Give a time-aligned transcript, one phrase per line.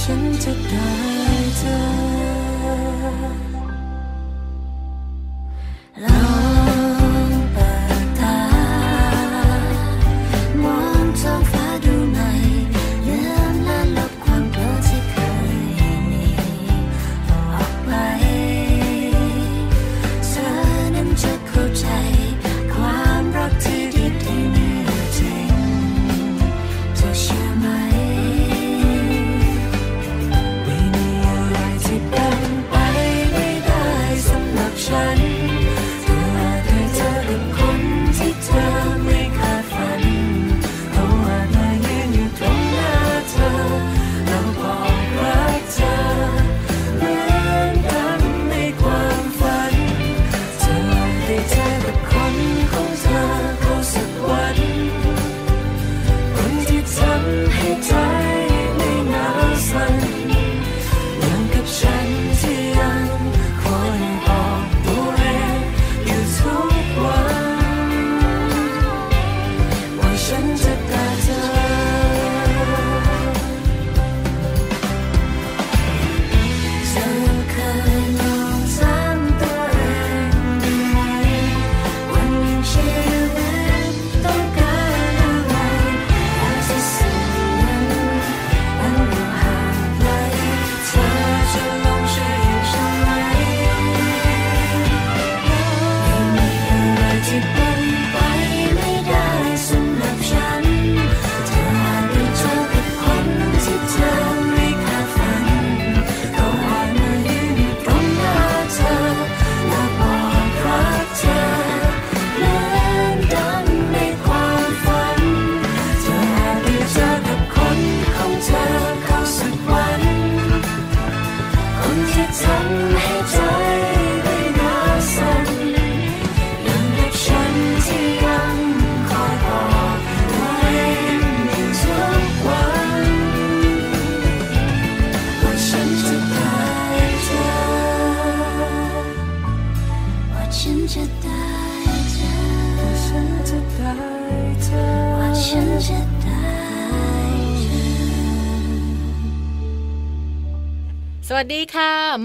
[0.00, 0.88] ฉันจะได้
[1.58, 1.74] เจอ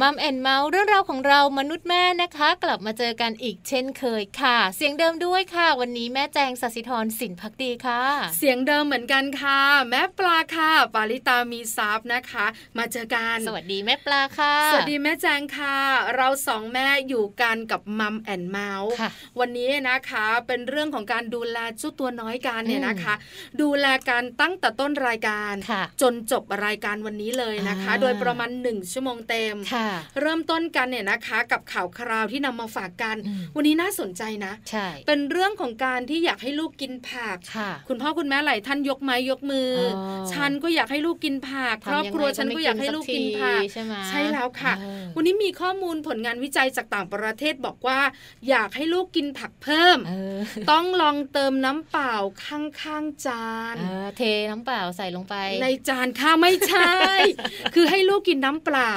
[0.04, 8.02] ค่ะมัมแอนเมาส์เรื่องราวของเรามนุษย์แม่นะคะ กลับมาเจอกันอีกเช่นเคยค่ะ เสียงเดิมด้วยค่ะ วันนี้แม่แจงสัสิธรสินพักดีค่ะ
[8.38, 9.60] เสียงเดิมเหมือนกันค่ะ
[9.90, 12.46] แม่ปลาค่ะ ปาลิตามีซับนะคะ
[12.78, 15.78] มาเจอกันสวัสดีแม่ปลาค่ะ สวัสดีแม่แจงค่ะ
[16.16, 18.94] เราสองแม่อยู่กันกับมัมแอนเมาส์
[19.40, 23.14] วันนี้นะคะเป็นเรื่องของการดูแลชุดตัวน้อยกันเนี่ยนะคะ
[23.62, 25.54] ดูแลกันตั้งแต่ต้นรายการ
[26.02, 29.56] จนจบรายการวันนี้เลยนะคะ โดยประมาณหนึ่งชั่วโมงเต็ม
[30.22, 33.18] เริ่มต้นกันเนี่ยนะคะกับข่าวคราวที่นำมาฝากกัน
[33.56, 37.38] วันนี้น่าสนใจนะใช่เป็นเรื่องของการที่อยากให้ลูกกินผัก
[37.88, 39.72] คุณพ่อคุณแม่หลายท่านยกไม้ยกมือ
[40.34, 44.74] ฉันก็อยากให้ลูกกินผักครอบครัวฉันก็อยากให้ลูกกินผักใช่ไหมใช่แล้วค่ะ
[45.16, 48.00] วันนี้มีข้อมูลผลงานวิจัยจากต่างประเทศบอกว่า
[48.50, 49.98] อยากให้ลูกกินผักเพิ่ม
[50.72, 53.76] ต้องลองเติมน้ำเปล่าข้างๆจาน
[54.18, 56.94] เทน้ำเปล่าใส่ลงไป ในจานค่ะไม่ใช่
[57.76, 58.94] คือให้ลูกกินน้ำเปล่า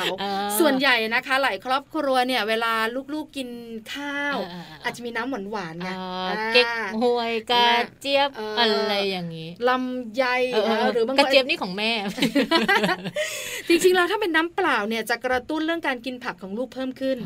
[0.60, 2.73] ส่วนใหญ่นะคะ หลายครอบครัวเนี่ย เวลา
[3.14, 3.49] ลูกๆกิน
[3.94, 4.37] ข้าว
[4.84, 5.90] อาจจะมีน้ำหวานๆไง
[6.52, 6.67] เก๊ก
[7.00, 7.69] หวยกระ
[8.00, 10.25] เจี๊ยบอะไรอย่างนี้ลำไย
[10.93, 11.93] หรือบางกระเจี๊ยบนี่ของแม่
[13.69, 17.19] จริงๆแล้วถ้าเป็นน้ำเปล่าเนี่ยจะกระตุ้นเรื่องการกินผักของลูกเพิ่มขึ้น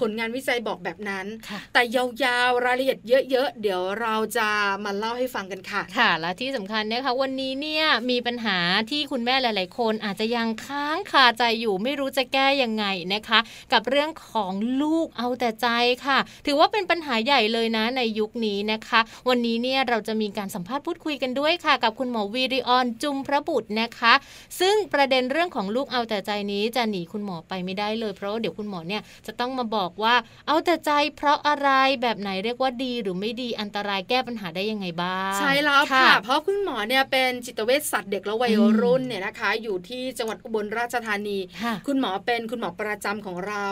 [0.00, 1.26] ผลงานวิจัยบอกแบบนั้น
[1.72, 2.98] แต่ยาวๆรายละเอียด
[3.30, 4.48] เยอะๆ เดี๋ยวเราจะ
[4.84, 8.58] มาเล่าให้ฟังกันค่ะ ค่ะ และที่สำคัญนะคะวันนี้เนี่ยมีปัญหา
[8.90, 13.38] ที่คุณแม่หลาย ๆ คนอาจจะยังค้างคาใจอยู่ไม่รู้จะแก้ยังไงนะคะ
[13.72, 14.52] กับเรื่องของ
[14.82, 15.68] ลูกเอาแต่ใจ
[16.06, 24.12] ค่ะ ถือว่าเป็นปัญหาใหญ่เลยนะในยุคนี้นะคะ วันนี้เนี่ยเราจะมีการสัมภาษณ์พูดคุยกันด้วยค่ะ กับคุณหมอวีริออนจุมพระบุตรนะคะ
[24.60, 30.16] ซึ่งประเด็นเรื่องของลูกเอาแต่ใจนี้จะหนีคุณหมอไปไม่ได้เลย เพราะว่าเดี๋ยวคุณหมอเนี่ยจะต้องมาบอกบอกว่า
[30.46, 31.68] เอาแต่ใจเพราะอะไร
[32.02, 41.38] แบบไหนเรียกว่าดีหรือไม่ดีอันตรายแก้ปัญหาได้ยังไงบ้างใช่แล้วค่ะ เพราะคุณหมอเนี่ยเป็นจิตเวชสัตว์เด็กและวัยรุ่นเนี่ยนะคะ อยู่ที่จังหวัดอุบลราชธานี
[41.86, 43.64] คุณหมอเป็นคุณหมอประจำของเรา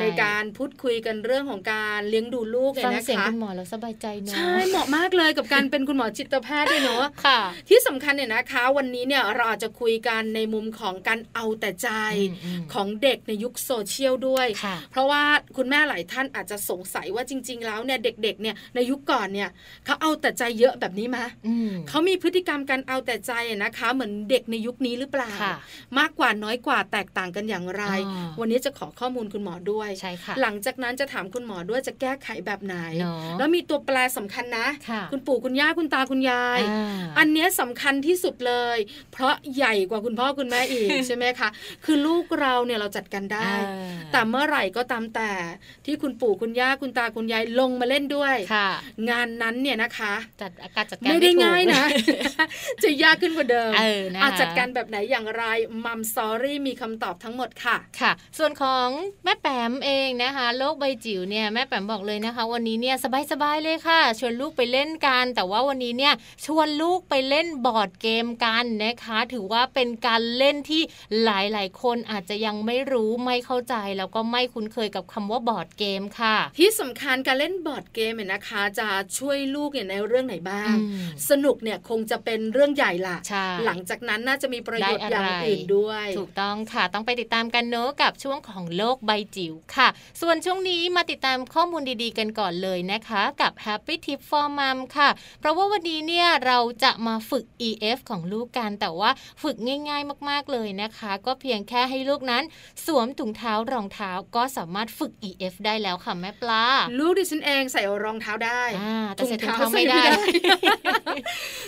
[0.00, 7.04] ในการพูดคุยกันเรื่องของการเลี้ยงดูลูกเนี่ยนะคะฟังเสียงคุณหมอแล้วสบายใจเนาะใช่เหมาะมากเลยกับการเป็นคุณหมอจิตแพทย์เลยเนาะ
[7.68, 11.88] ที่สำคัญเนี่ยนะคะ วันนี้เนี่ยเราจะคุยกันในมุมของการเอาแต่ใจ
[12.74, 14.46] ของเด็กในยุคโซเชียลด้วย
[14.90, 15.22] เพราะว่า
[15.56, 19.48] คุณแม่หลายท่านอาจจะสงสัยว่าจริง ๆ แล้วเนี่ยเด็ก ๆ เนี่ยในยุคก่อนเนี่ย
[19.84, 21.24] เขาเอาแต่ใจเยอะแบบนี้มา
[21.88, 23.32] เขามีพฤติกรรมการเอาแต่ใจ
[23.62, 25.32] นะคะ เหมือนเด็กในยุคนี้หรือเปล่า
[25.98, 27.84] มากกว่าน้อยกว่าแตกต่างกันอย่างไร
[28.40, 32.76] วันนี้จะขอข้อมูลคุณหมอด้วยใช่ค่ะหลังจากนั้นจะถามคุณหมอด้วยจะแก้ไขแบบไหน
[33.38, 34.66] แล้วมีตัวแปรสำคัญนะ
[35.12, 36.60] คุณปู่คุณย่าคุณตาคุณยาย
[37.18, 38.78] อันนี้สำคัญที่สุดเลย
[39.12, 41.48] เพราะใหญ่กว่าคุณพ่อคุณแม่อีกใช่ไหมคะ
[41.84, 43.50] คือลูกเราเนี่ยเราจัดการได้
[44.12, 45.30] แต่เมื่อไหร่ก็ตามแต่
[45.86, 48.36] ที่คุณปู่คุณย่าคุณตาคุณยายลงมาเล่นด้วย
[49.10, 51.84] งานนั้นเนี่ยนะคะจัดอากาศจัดการไม่ได้ง่ายนะ
[52.82, 53.72] จะยากขึ้นกว่าเดิม
[54.22, 55.44] อาจัดการแบบไหนอย่างไร
[55.84, 58.88] มัมสอรี่มีคำตอบทั้งหมดค่ะค่ะ ส่วนของ
[59.24, 62.96] แม่แปมเองนะคะ โลกใบจิ๋วเนี่ยแม่แปมบอกเลยนะคะ วันนี้เนี่ย
[63.32, 66.14] สบายๆเลยค่ะ ชวนลูกไปเล่นกัน แต่ว่าวันนี้เนี่ย
[66.46, 70.82] ชวนลูกไปเล่นบอร์ดเกมกันนะคะ ถือว่าเป็นการเล่นที่
[71.24, 78.88] หลายๆ คนอาจจะยังไม่รู้ไม่เข้าใจแล้วก็ไม่คุ้นเคยกับคำว่าบอร์ดเกมค่ะ ที่สำคัญการเล่นบอร์ดเกมเนี่ยนะคะ จะ
[79.18, 80.74] ช่วยลูกเนี่ยในเรื่องไหนบ้าง
[81.30, 83.16] สนุกเนี่ยคงจะเป็นเรื่องใหญ่ละ
[83.64, 89.88] หลังจากนั้นน่าจะมีประโยชน์อย่างอื่นด้วย ถูกต้องค่ะต้องไปติดตามกันเนอะกับช่วงของโลกใบจิ๋วค่ะ
[90.20, 95.08] ส่วนช่วงนี้มาติดตามข้อมูลดีๆ กันก่อนเลยนะคะ กับ Happy Tip for Mom ค่ะ
[95.40, 99.10] เพราะว่าวันนี้เนี่ยเราจะมาฝึก EF ของลูกกันแต่ว่า
[99.42, 99.56] ฝึก
[99.88, 102.42] ง่ายๆมากๆเลยนะคะ ก็เพียงแค่ให้ลูกนั้น
[102.86, 106.64] สวมถุงเท้ารองเท้าก็สามารถฝึก EF ได้แล้วค่ะแม่ปลา
[106.98, 108.62] ลูกดิฉันเองใส่รองเท้าได้
[109.14, 110.02] แต่ใส่ถุงเท้าไม่ได้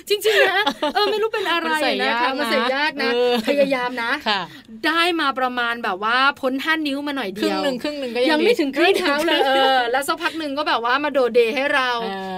[0.09, 0.61] จริงๆนะ
[0.95, 1.69] เออไม่รู้เป็นอะไร
[2.03, 3.11] นะคะมันใส่ยากนะ
[3.49, 4.13] พยายามนะ
[4.87, 11.91] ได้มาประมาณแบบว่าพ้นห้านิ้วมาหน่อยเดียวครึ่งหนึ่งครึ่งหนึ่งก็ยังไม่ถึงครึ่งเท้าเลยเออแล้วสักพักหนึ่งก็แบบว่ามาโดเดให้เรา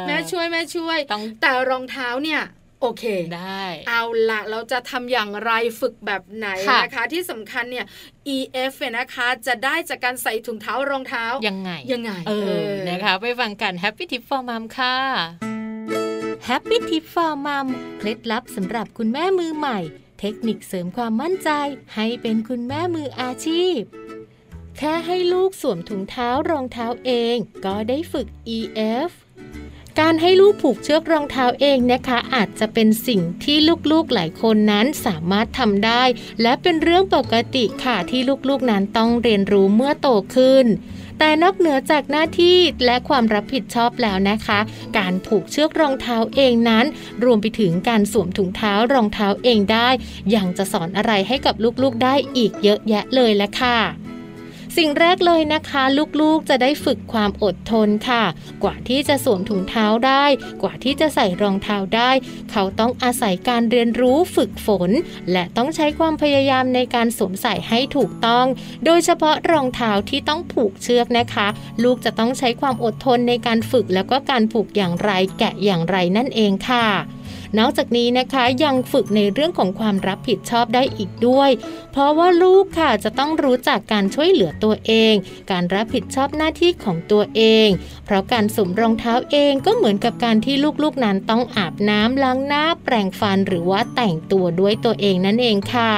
[0.07, 0.99] แม่ช่วยแม่ช่วย
[1.41, 2.43] แต่รองเท้าเนี่ย
[2.81, 3.05] โอเค
[3.37, 6.46] ได้ เอาละเราจะทำอย่างไรฝึกแบบไหน
[6.82, 7.86] นะคะ ที่สำคัญเนี่ย
[8.36, 12.32] EF นะคะ จะได้จากการใส่ถุงเท้ารองเท้า ยังไง ยังไง เอ
[12.69, 14.96] อ นะคะ ไปฟังกัน Happy Tip for Mom ค่ะ
[16.48, 17.67] Happy Tip for Mom
[17.98, 19.79] เคล็ดลับสำหรับคุณแม่มือใหม่
[20.20, 21.51] เทคนิคเสริมความมั่นใจ
[21.94, 23.81] ให้เป็นคุณแม่มืออาชีพ
[24.79, 29.10] แค่ให้ลูกสวมถุงเท้ารองเท้าเอง ก็ได้ฝึก EF
[30.00, 33.56] การให้ลูกผูกเชือกรองเท้าเองนะคะ อาจจะเป็นสิ่งที่
[33.93, 36.03] ลูกๆหลายคนนั้นสามารถทำได้
[36.43, 40.67] และเป็นเรื่องปกติค่ะที่ลูกๆนั้นต้องเรียนรู้เมื่อโตขึ้น
[41.19, 44.58] แต่นอกเหนือจากหน้าที่และความรับผิดชอบแล้วนะคะ
[44.98, 46.84] การผูกเชือกรองเท้าเองนั้น
[47.24, 49.88] รวมไปถึงการสวมถุงเท้ารองเท้าเองได้
[50.34, 54.06] ยังจะสอนอะไรให้กับลูกๆได้อีกเยอะแยะเลยละค่ะ
[54.77, 55.83] สิ่งแรกเลยนะคะ
[56.21, 58.25] ลูกๆจะได้ฝึกความอดทนค่ะ
[58.63, 60.25] กว่าที่จะสวมถุงเท้าได้
[60.63, 62.11] กว่าที่จะใส่รองเท้าได้
[62.53, 64.91] เขาต้องอาศัยการเรียนรู้ฝึกฝน
[65.33, 68.47] และต้องใช้ความพยายามในการสวมใส่ให้ถูกต้อง
[68.85, 71.47] โดยเฉพาะรองเท้าที่ต้องผูกเชือกนะคะ
[71.85, 76.87] ลูกจะต้องใช้ความอดทนในการฝึกแล้วก็การผูกอย่างไรแกะอย่างไรนั่นเองค่ะ
[77.58, 81.51] นอกจากนี้นะคะยังฝึกในเรื่องของความรับผิดชอบได้อีกด้วย
[81.93, 85.15] เพราะว่าลูกค่ะจะต้องรู้จักการช่วยเหลือตัวเอง
[85.51, 87.69] การรับผิดชอบหน้าที่ของตัวเอง
[88.05, 95.93] เพราะการสวมรองเท้าเองก็เหมือนกับการที่ลูกๆนั้นต้องอาบน้ำล้างหน้าแปรงฟันหรือว่าแต่งตัวด้วยตัวเองนั่นเองค่ะ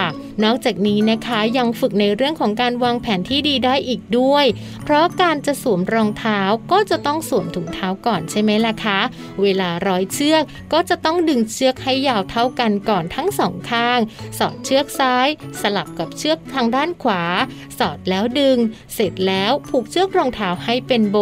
[0.45, 4.45] นอกจากนี้นะคะยังฝึกในเรื่องของการวางแผนที่ดีได้อีกด้วย
[4.85, 6.41] เพราะการจะสวมรองเท้า
[6.73, 8.99] ก็จะต้องสวมถุงเท้าก่อนใช่ไหมล่ะคะ
[9.43, 13.99] เวลาร้อยเชือกก็จะต้องดึงเชือกให้ยาวเท่ากันก่อนทั้งสองข้าง
[14.39, 15.29] สอดเชือกซ้าย
[15.61, 17.23] สลับกับเชือกทางด้านขวา
[17.79, 18.59] สอดแล้วดึง
[18.95, 21.17] เสร็จแล้วผูกเชือกรองเท้าให้เป็นโบ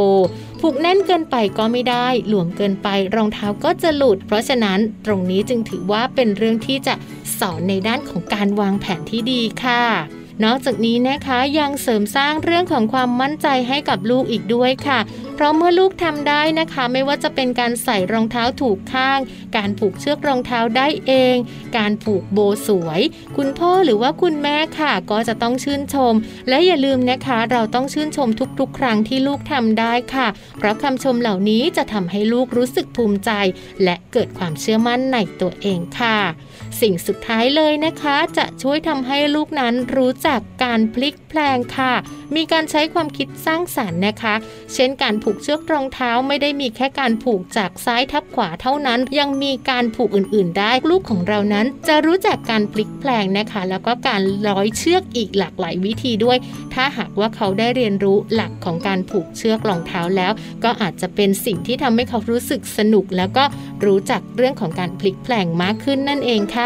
[0.60, 6.94] ผูกแน่นเกินไปก็ไม่ได้ หลวมเกินไปรองเท้าก็จะหลุด เพราะฉะนั้นตรงนี้จึงถือว่าเป็นเรื่องที่จะ
[7.38, 14.98] สอนในด้านของการวางแผนที่ดีค่ะ นอกจากนี้นะคะยังเสริมสร้างเรื่องของความมั่นใจให้กับลูกอีกด้วยค่ะ
[15.34, 19.18] เพราะเมื่อลูกทำได้นะคะไม่ว่าจะเป็นการใส่รองเท้าถูกข้าง
[19.56, 21.36] การผูกเชือกรองเท้าได้เอง
[21.76, 23.00] การผูกโบสวย
[23.36, 26.14] คุณพ่อหรือว่าคุณแม่ค่ะ ก็จะต้องชื่นชม
[26.48, 28.28] และอย่าลืมนะคะ เราต้องชื่นชม
[28.58, 30.26] ทุกๆ ครั้งที่ลูกทำได้ค่ะ
[30.58, 33.30] เพราะคำชมเหล่านี้จะทำให้ลูกรู้สึกภูมิใจ
[33.84, 36.18] และเกิดความเชื่อมั่นในตัวเองค่ะ
[36.80, 41.92] สิ่งสุดท้ายเลยนะคะ จะช่วยทำให้ลูกนั้นรู้จักการพลิกแพลงค่ะ
[42.36, 44.34] มีการใช้ความคิดสร้างสารรค์นะคะ
[44.74, 56.36] เช่นการผูกเชือกรองเท้าไม่ได้มีแค่การผูกจากซ้ายทับขวาเท่านั้น ยังมีการผูกอื่น ๆ ได้ลูกของเรานั้นจะรู้จักการพลิกแพลงนะคะ แล้วก็การร้อยเชือกอีกหลากหลายวิธีด้วย
[56.74, 60.32] ถ้าหากว่าเขาได้เรียนรู้หลักของการผูกเชือกรองเท้าแล้ว
[60.64, 63.44] ก็อาจจะเป็นสิ่งที่ทำให้เขารู้สึกสนุก แล้วก็
[63.84, 66.65] รู้จักเรื่องของการพลิกแพลงมากขึ้นนั่นเองค่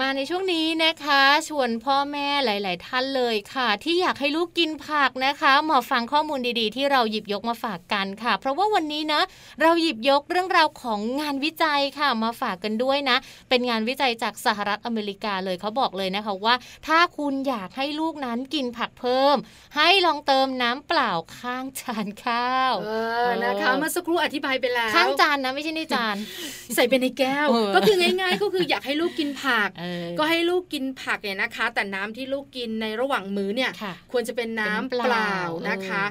[0.00, 9.20] มาในช่วงนี้นะคะ ชวนพ่อแม่หลาย ๆ ท่านเลยค่ะ ที่อยากให้ลูกกินผักนะคะมาฟังข้อมูลดีๆ ที่เราหยิบยกมาฝากกันค่ะ เพราะว่าวันนี้นะ
[9.62, 13.16] เราหยิบยกเรื่องราวของงานวิจัยค่ะมาฝากกันด้วยนะ
[13.48, 16.54] เป็นงานวิจัยจากสหรัฐอเมริกาเลยเขาบอกเลยนะคะว่า
[16.86, 19.36] ถ้าคุณอยากให้ลูกนั้นกินผักเพิ่ม
[19.76, 22.90] ให้ลองเติมน้ำเปล่าข้างจานข้าวเอ
[23.26, 26.16] อนะคะเมื่อสักครู่อธิบายไปแล้วข้างจานนะไม่ใช่ในจาน
[26.74, 29.68] ใส่เป็นในแก้ว ก็คือง่าย ๆ ก็คืออยากให้ลูกกินผัก
[30.18, 33.70] ก็ให้ลูกกินผักเนี่ยนะคะ แต่น้ำที่ลูกกินในระหว่างมื้อเนี่ย
[34.12, 35.34] ควรจะเป็นน้ำเปล่า
[35.68, 36.02] นะคะ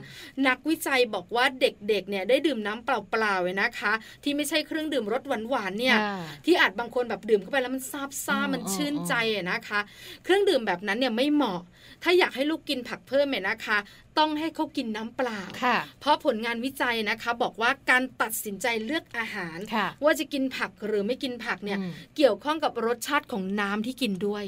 [0.48, 3.93] นักวิจัยบอกว่าเด็กๆเนี่ยได้ดื่มน้ำเปล่าๆเลยนะคะ
[4.24, 5.98] ที่ไม่ใช่เครื่องดื่มรสหวานๆเนี่ย
[6.46, 9.13] ที่อาจบางคนแบบดื่มเข้าไปแล้วมันซาบซ่ามันชื่นใจ
[9.51, 9.79] นะคะ
[10.24, 11.62] เครื่องดื่มแบบนั้นเนี่ยไม่เหมาะ
[12.03, 13.77] ถ้าอยากให้ลูกกินผักเพิ่มเนี่ยนะคะ
[14.19, 15.41] ต้องให้เขากินน้ำเปล่า
[16.01, 19.57] เพราะผลงานวิจัยนะคะบอกว่าการตัดสินใจเลือกอาหาร
[20.03, 21.79] ว่าจะกินผักหรือไม่กินผักเนี่ย
[22.15, 24.43] เกี่ยวข้องกับรสชาติของน้ำที่กินด้วย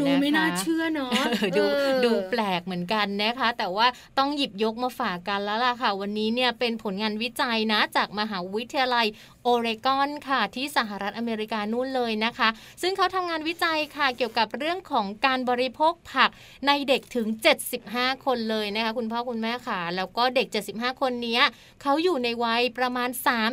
[0.00, 1.12] ดูไม่น่าเชื่อเนาะ
[1.58, 1.64] ดู
[2.04, 3.86] ดูแปลกเหมือนกันนะคะ แต่ว่า
[4.18, 9.06] ต้องหยิบยกมาฝากกันแล้วล่ะค่ะ วันนี้เนี่ยเป็นผลงานวิจัยนะจากมหาวิทยาลัย
[9.46, 12.48] โอเรกอนค่ะ ที่สหรัฐอเมริกานู่นเลยนะคะ
[12.82, 16.30] ซึ่งเขาทำงานวิจัยค่ะเกี่ยวกับเรื่องของการบริโภคผัก
[16.66, 17.26] ในเด็กถึง
[17.76, 21.40] 75 คนเลยนะคะ คุณพ่อคุณแม่ค่ะ แล้วก็เด็ก 75 คนนี้
[21.82, 23.10] เขาอยู่ในวัยประมาณ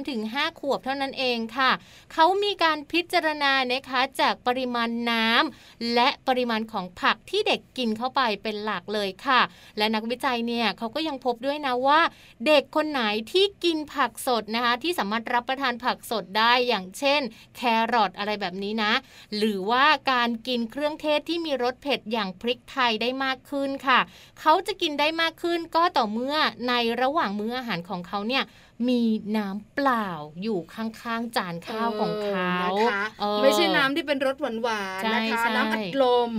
[0.08, 1.72] 3-5 ขวบเท่านั้นเองค่ะ
[2.14, 9.42] เขามีการพิจารณานะคะจากปริมาณน้ำและปริมาณของผักที่เด็กกินเข้าไปเป็นหลักเลยค่ะ
[9.78, 12.02] และนักวิจัยเนี่ยเขาก็ยังพบด้วยนะว่า
[12.48, 17.22] เด็กคนไหนที่กินผักสดนะคะที่สามารถรับประทานผักสดได้อย่างเช่น
[17.56, 17.62] แค
[17.94, 18.94] รอทอะไรแบบนี้นะ
[19.38, 24.00] หรือว่าการกินเครื่องเทศที่มีรสเผ็ดอย่างพริกไทยได้มากขึ้นค่ะ
[24.40, 26.36] เขาจะกินได้มากขึ้นก็ต่อเมื่อ
[26.68, 28.44] ในระหว่างมื้ออาหารของเขาเนี่ย
[28.90, 29.02] มี
[29.38, 30.10] น้ำเปล่า
[30.44, 33.04] อยู่ข้างๆ จานข้าวของเขานะคะ
[33.42, 36.32] ไม่ใช่น้ำที่เป็นรสหวานๆนะคะน้ำอัดลม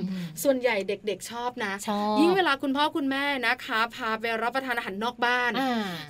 [0.43, 1.73] ส่วนใหญ่เด็กๆชอบนะ
[2.21, 5.51] ยิ่งเวลาคุณพ่อคุณแม่นะคะ พาไปรับประทานอาหารนอกบ้าน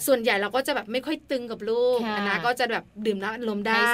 [0.07, 1.99] ส่วนใหญ่เราก็จะแบบไม่ค่อยตึงกับลูก
[2.29, 3.91] นะก็จะแบบดื่มน้ำอัดลมได้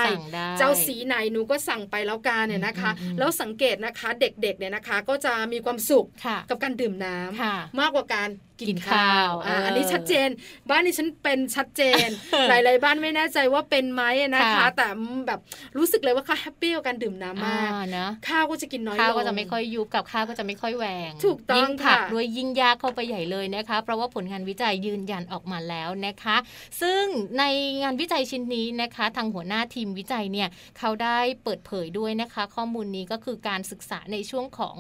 [0.59, 6.07] เจ้าสีไหนหนูก็สั่งไปแล้วกันเนี่ยนะคะ แล้วสังเกตนะคะเด็กๆเนี่ยนะคะ ก็จะมีความสุข
[6.51, 8.31] กับการดื่มน้ำมากกว่าการ
[8.61, 9.33] กินข้าว
[9.65, 10.29] อันนี้ชัดเจน
[10.71, 12.09] บ้านนี้ฉันเป็นชัดเจน
[12.49, 14.03] หลายๆบ้านไม่แน่ใจว่าเป็นไหม
[14.37, 14.87] นะคะ แต่
[15.27, 15.41] แบบ
[15.77, 26.37] รู้สึกเลยว่าเขาแฮปปี้กับการดื่มน้ำมากนะข้าวก็จะกินน้อยลงข้าวก็จะไม่ค่อยยุบกับข้าวก็จะไม่ค่อยแหวงถูกต้องยิ่งผักด้วยยิ่งยากเข้าไปใหญ่เลยนะคะ เพราะว่าผลงานวิจัยยืนยันออกมาแล้วนะคะ
[26.81, 27.05] ซึ่ง
[27.39, 27.45] ใน
[27.83, 34.77] งานวิจัยชิ้นนี้นะคะ ทางหัวหน้าทีมวิจัยเนี่ยเขาได้เปิดเผยด้วยนะคะ ข้อมูลนี้ก็คือการศึกษาในช่วงของ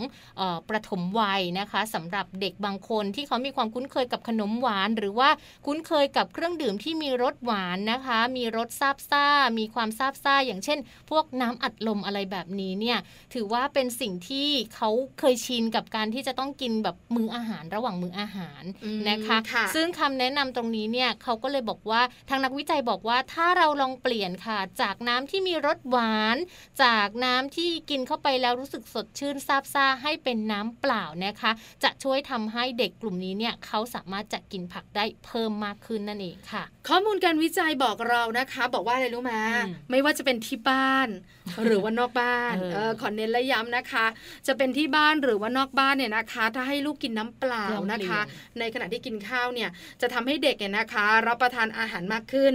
[0.69, 5.29] ประถมวัยนะคะสำหรับเด็กบางคนที่เขามีความคุ้นเคยกับขนมหวาน หรือว่า
[5.67, 9.27] คุ้นเคยกับเครื่องดื่มที่มีรสหวานนะคะ มีรสซาบซ่า
[9.59, 10.79] มีความซาบซ่า อย่างเช่น
[11.11, 12.99] พวกน้ำอัดลมอะไรแบบนี้เนี่ย
[13.35, 18.63] ถือว่าเป็นสิ่งที่เขาเคยชินกับการที่จะต้องกินแบบมืออาหารระหว่างมืออาหาร
[19.09, 26.37] นะคะคะ ซึ่งคำแนะนำตรงนี้เนี่ยเขาก็เลยบอกว่าทางนักวิจัยบอกว่าถ้าเราลองเปลี่ยนค่ะ จากน้ำที่มีรสหวาน
[26.83, 31.51] จากน้ำที่กินเข้าไปแล้วรู้สึกสดชื่นซาบซ่าให้เป็นน้ำเปล่านะคะ
[31.85, 39.35] จะช่วยทำให้เด็กกลุ่มนี้เนี่ยเขาสามารถจะกินผักได้เพิ่มมากขึ้นนั่นเองค่ะ ข้อมูลการวิจัยบอกเรานะคะ บอกว่าอะไรรู้ไหม
[39.91, 41.09] ไม่ว่าจะเป็นที่บ้าน
[41.65, 44.07] หรือว่านอกบ้านเออขอเน้นและย้ำนะคะ
[44.47, 48.21] จะเป็นที่บ้านหรือว่านอกบ้านเนี่ยนะคะ ถ้าให้ลูกกินน้ำเปล่านะคะ
[48.59, 49.71] ในขณะที่กินข้าวเนี่ย
[50.01, 52.53] จะทำให้เด็กเนี่ยนะคะ รับประทานอาหารมากขึ้น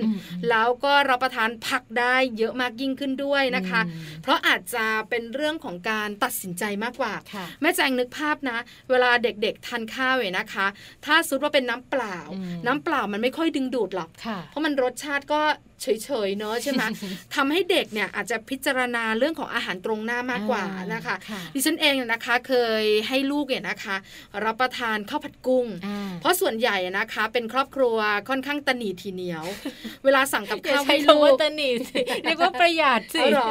[0.50, 3.82] แล้วก็รับประทานผักได้เยอะมากยิ่งขึ้นด้วยนะคะ
[4.22, 7.14] เพราะอาจจะเป็นเรื่องของการตัดสินใจมากกว่า
[7.62, 8.58] แม่แจงนึกภาพนะ
[8.90, 10.68] เวลาเด็กๆทานข้าวเนี่ยนะคะ
[11.06, 12.18] ถ้าซุดว่าเป็นน้ำเปล่า
[12.66, 14.10] น้ำเปล่ามันไม่ค่อยดึงดูดหรอก
[14.54, 15.42] เพราะมันรสชาติก็
[15.84, 16.84] เฉยๆเนอะใช่ไหม
[17.36, 20.64] ทำให้เด็กเนี่ยอาจจะพิจารณาเรื่องของอาหารตรงหน้ามากกว่า
[20.94, 21.16] นะคะ
[21.54, 23.96] ดิฉันเองนะคะเคยให้ลูกเนี่ยนะคะ
[24.46, 25.66] รับประทานข้าวผัดกุ้ง
[26.22, 27.98] เพราะส่วนใหญ่นะคะเป็นครอบครัว
[28.30, 29.46] ค่อนข้างตนีทีเหนียว
[30.06, 31.70] เวลาสั่งกับข้าวให้ลูกตนี
[32.24, 33.50] เรียกว่าประหยัดสิหรอ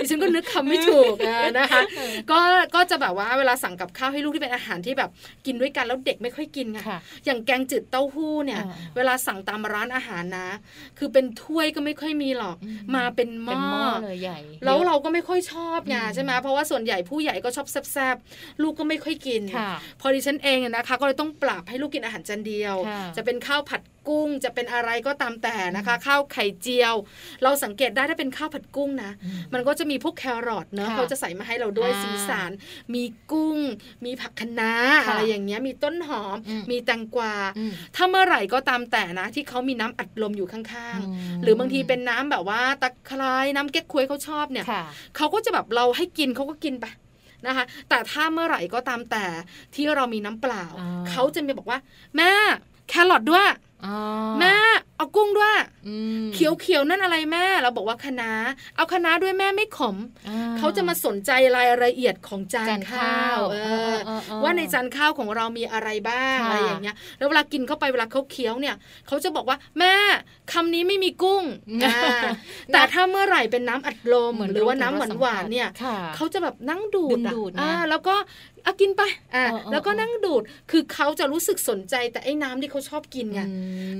[0.00, 1.14] ดิฉันก็นึกคำไม่ถูก
[1.58, 1.82] นะคะ
[2.30, 2.40] ก็
[2.74, 5.10] ก็จะแบบว่าเวลาสั่งกับข้าวให้ลูกที่เป็นอาหารที่แบบ
[5.46, 6.78] กินด้วยกันแล้วเด็กไม่ค่อยกินไง
[7.26, 8.62] อย่างแกงจืดเต้าหู้เนี่ย
[8.96, 10.48] เวลาสั่งตามร้านอาหารนะ
[10.98, 12.56] คือเป็นถ้วยก็ไม่ค่อยมีหรอก
[12.96, 13.62] มาเป็นหม้อ
[14.04, 19.42] เลยใหญ่ แล้วเราก็ไม่ค่อยชอบไงใช่ไหมเพราะว่าส่วนใหญ่ผู้ใหญ่ก็ชอบแซ่บๆลูกก็ไม่ค่อยกิน
[20.00, 22.76] พอดิฉันเองนะคะ ก็เลยต้องปรับให้ลูกกินอาหารจานเดียว
[23.16, 26.94] จะเป็นข้าวผัดกุ้งจะเป็นอะไรก็ตามแต่นะคะ ข้าวไข่เจียว
[27.42, 29.12] เราสังเกตได้ถ้าเป็นข้าวผัดกุ้งนะ
[29.52, 32.50] มันก็จะมีพวกแครอทเนอะเขาจะใส่มาให้เราด้วยสีสัน
[32.94, 33.58] มีกุ้ง
[34.04, 34.72] มีผักคะน้า
[35.06, 36.36] อะไรอย่างเงี้ยมีต้นหอม
[36.70, 37.34] มีแตงกวา
[37.96, 41.09] ถ้าเมื่อไหร่ก็ตามแต่นะ ที่เขามีน้ำอัดลมอยู่ข้างๆ
[41.42, 44.66] หรือบางทีเป็นน้ำแบบว่าตะไคร้น้ำเก๊กควยเขาชอบเนี่ย
[45.16, 46.86] เขาก็จะแบบเราให้กินเขาก็กินไป
[47.46, 49.24] นะคะ แต่ถ้าเมื่อไหร่ก็ตามแต่
[49.74, 50.64] ที่เรามีน้ำเปล่า
[51.10, 51.78] เขาจะมีบอกว่า
[52.16, 52.32] แม่
[52.88, 53.46] แครอทด้วย
[54.40, 54.54] แม่
[54.96, 55.54] เอากุ้งด้วย
[56.34, 58.30] เขียวเขียวนั่นอะไรแม่เราบอกว่าคณะ
[58.76, 59.96] เอาคณะด้วยแม่ไม่ขม
[60.58, 63.38] เขาจะมาสนใจรายละเอียดของจานข้าว
[64.42, 68.76] ว่าในจานข้าวของเรามีอะไรบ้างอะไรอย่างเงี้ย แล้วเวลากินเข้าไปเวลาเขาเคี้ยวเนี่ย
[69.06, 69.94] เขาจะบอกว่าแม่
[70.52, 71.44] คำนี้ไม่มีกุ้ง
[72.72, 75.68] แต่ถ้าเมื่อไหร่เป็นน้ำอัดลมหรือว่าน้ำหวานหวานเนี่ย
[76.16, 77.34] เขาจะแบบนั่งดูดอะ
[77.90, 78.14] แล้วก็
[78.64, 79.02] เอากินไป
[79.34, 83.40] อ่าแล้วก็นั่งดูดคือเขาจะรู้สึกสนใจแต่ไอ้น้ำที่เขาชอบกินไง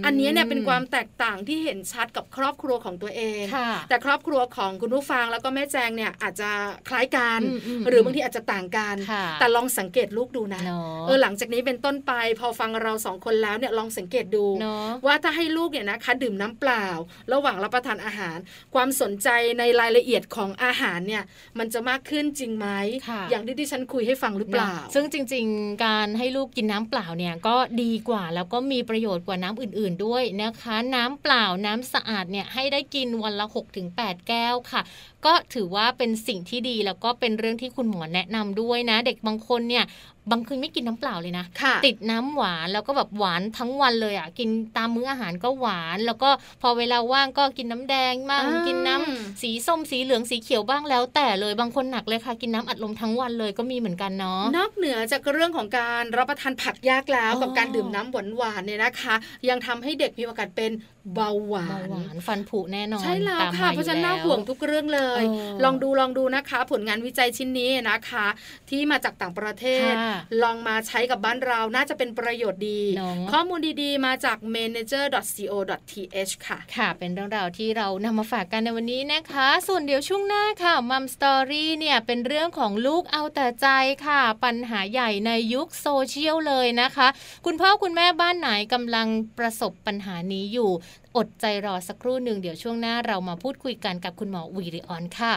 [0.04, 3.42] อันนี้เนี่ยเป็นความแตกต่างที่เห็นชัดกับครอบครัวของตัวเอง
[3.88, 6.50] แต่ครอบครัวของคุณผู้ฟังแล้วก็แม่แจงเนี่ยอาจจะ
[6.88, 7.40] คล้ายกัน
[7.88, 8.94] หรือบางทีอาจจะต่างกัน
[9.40, 10.62] แต่ลองสังเกตลูกดูนะ
[11.06, 14.44] เออหลังจากนี้เป็นต้นไปพอฟังเราสองคนแล้วเนี่ยลองสังเกตดู
[15.06, 16.87] ว่าถ้าให้ลูกเนี่ยนะคะดื่มน้ำเปล่า
[17.33, 18.37] ระหว่างรับประทานอาหาร
[18.74, 19.28] ความสนใจ
[19.59, 21.22] ในรายละเอียดของอาหารเนี่ย
[21.59, 22.66] มันจะมากขึ้นจริงไหม
[23.30, 33.46] อย่างที่ดิฉันคุยให้ฟังหรือเปล่า ซึ่งจริง ๆ การให้ลูกกินน้ำเปล่าเนี่ยก็ดีกว่าแล้วก็มีประโยชน์กว่าน้ำอื่นๆด้วยนะคะ น้ำเปล่าน้ำสะอาดเนี่ยให้ได้กินวันละ
[33.87, 34.83] 6-8 แก้วค่ะ
[35.26, 39.85] ก็ถือว่าเป็นสิ่งที่ดีแล้วก็เป็นเรื่องที่คุณหมอแนะนำด้วยนะ เด็กบางคนเนี่ย
[40.30, 41.44] บางคืนไม่กินน้ำเปล่าเลยนะ
[41.87, 46.30] ติดน้ำหวานแล้วก็แบบหวานทั้งวันเลยอะกินตามมื้ออาหารก็หวาน แล้วก็
[46.62, 59.14] พอเวลาว่างก็กินน้ำแดงบ้างกินน้ำสีส้มสีเหลืองสีเขียวบ้างแล้ว แต่เลยบางคนหนักเลยค่ะ กินน้ำอัดลมทั้งวันเลยก็มีเหมือนกันเนาะนอกเหนือจากเรื่องของการรับประทานผักยากแล้วกับการดื่มน้ำหวานหวานเนี่ยนะคะ
[59.48, 60.70] ยังทำให้เด็กมีโอกาสเป็น
[61.14, 61.68] เบาหวา
[62.14, 65.22] นฟันผุแน่นอน ใช่แล้วค่ะ เพราะฉะนั้นน่าห่วงทุกเรื่องเลย
[65.64, 68.26] ลองดูลองดูนะคะ ผลงานวิจัยชิ้นนี้นะคะ
[68.70, 69.92] ที่มาจากต่างประเทศ
[70.42, 72.82] ลองมาใช้กับบ้านเราน่าจะเป็นประโยชน์ดี
[73.32, 83.68] ข้อมูลดีๆ มาจาก manager.co.th ค่ะ ค่ะ เป็นเรื่องราวที่เรานำมาฝากกันในวันนี้นะคะ ส่วนเดี๋ยวช่วงหน้าค่ะมัมสตอรี่เนี่ยเป็นเรื่องของลูกเอาแต่ใจ
[84.06, 87.08] ค่ะ ปัญหาใหญ่ในยุคโซเชียลเลยนะคะ
[87.46, 89.08] คุณพ่อคุณแม่บ้านไหนกำลัง
[89.38, 90.70] ประสบปัญหานี้อยู่
[91.16, 95.35] อดใจรอสักครู่หนึ่งเดี๋ยวช่วงหน้าเรามาพูดคุยกันกับคุณหมอวีริออนค่ะ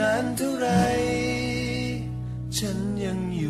[0.00, 0.68] นานเท่าไร
[2.58, 3.42] ฉันยังอย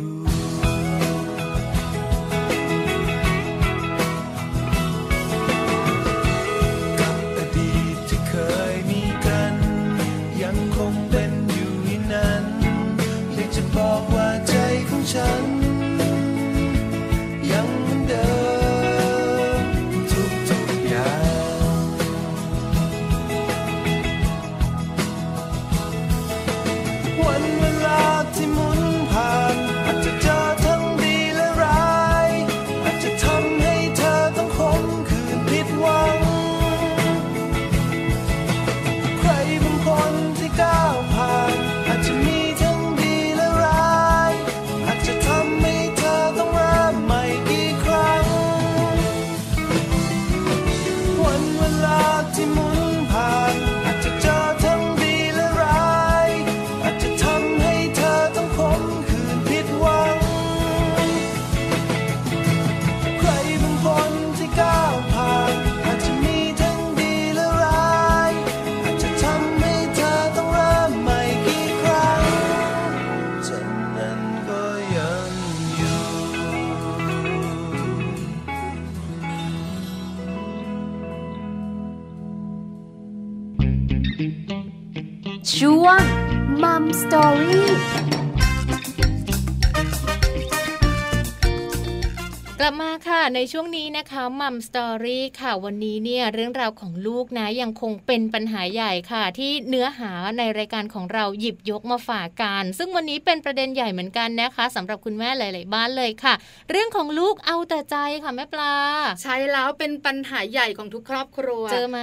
[93.41, 106.33] ในช่วงนี้นะคะมัมสตอรี่ค่ะวันนี้เนี่ยเรื่องราวของลูกนะยังคงเป็นปัญหาใหญ่ค่ะ ที่เนื้อหาในรายการของเราหยิบยกมาฝากกัน ซึ่งวันนี้เป็นประเด็นใหญ่เหมือนกันนะคะสำหรับคุณแม่หลาย ๆ บ้านเลยค่ะ
[106.69, 108.75] เรื่องของลูกเอาแต่ใจค่ะแม่ปลา
[109.21, 111.99] ใช่แล้วเป็นปัญหาใหญ่ของทุกครอบครัว เจอไหม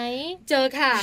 [0.50, 0.94] เจอค่ะ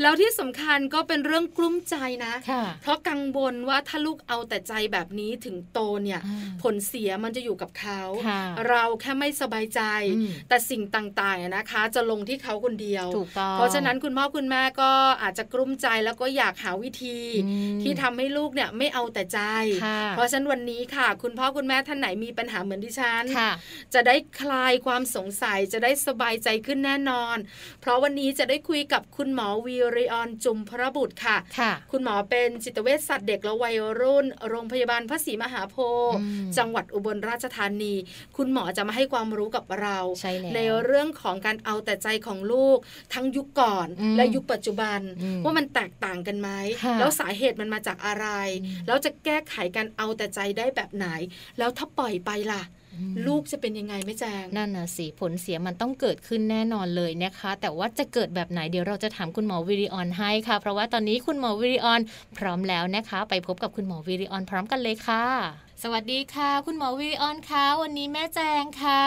[0.00, 9.82] แล้วที่สำคัญก็เป็นเรื่องกลุ้มใจนะค่ะเพราะกังวลว่าถ้าลูกเอาแต่ใจแบบนี้ถึงโตเนี่ยอ่าผลเสียมันจะอยู่กับเขาค่ะเราแค่ไม่สบายใจ
[10.16, 14.90] อืมแต่สิ่งต่างๆนะคะ จะลงที่เขาคนเดียวถูกต้องเพราะฉะนั้นคุณพ่อคุณแม่ก็
[15.22, 19.40] อาจจะกลุ้มใจแล้วก็อยากหาวิธีอืมที่ทำให้ลูกเนี่ยไม่เอาแต่ใจ
[19.84, 23.50] ค่ะเพราะฉะนั้นวันนี้ค่ะ คุณพ่อคุณแม่ท่านไหนมีปัญหาเหมือนดิฉันค่ะ
[23.94, 27.36] จะได้คลายความสงสัยจะได้สบายใจขึ้นแน่นอน
[27.80, 37.94] เพราะวันนี้จะได้คุยกับคุณหมอวีริออนจุมพระบุตรค่ะค่ะคุณหมอเป็นจิตเวชสัตว์เด็กและวัยรุ่น โรงพยาบาลพระศรีมหาโพธิ์อืมจังหวัดอุบลราชธานี
[38.36, 42.78] คุณหมอจะมาให้ความรู้กับเราใในเรื่องของการเอาแต่ใจของลูก
[43.14, 45.00] ทั้งยุคก่อนและยุคปัจจุบัน
[45.44, 46.50] ว่ามันแตกต่างกันไหม
[46.98, 48.26] แล้วสาเหตุมันมาจากอะไร
[48.86, 51.06] แล้วจะแก้ไขการเอาแต่ใจได้แบบไหน
[51.58, 52.62] แล้วถ้าปล่อยไปล่ะ
[53.26, 62.00] ลูกจะเป็นยังไงไม่แจงนั่นน่ะสิผลเสียมันต้องเกิดขึ้นแน่นอนเลยนะคะ แต่ว่าจะเกิดแบบไหนเดี๋ยวเราจะถามคุณหมอวิริออนให้ค่ะ เพราะว่าตอนนี้คุณหมอวิริออน
[62.38, 69.04] พร้อมแล้วนะคะ ไปพบกับคุณหมอวิริออนพร้อมกันเลยค่ะ สวัสดีค่ะ คุณหมอวิริออนคะวันนี้แม่แจงค่ะ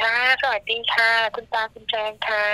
[0.00, 2.46] ค่ะสวัสดีค่ะ คุณตาคุณแจงค่ะ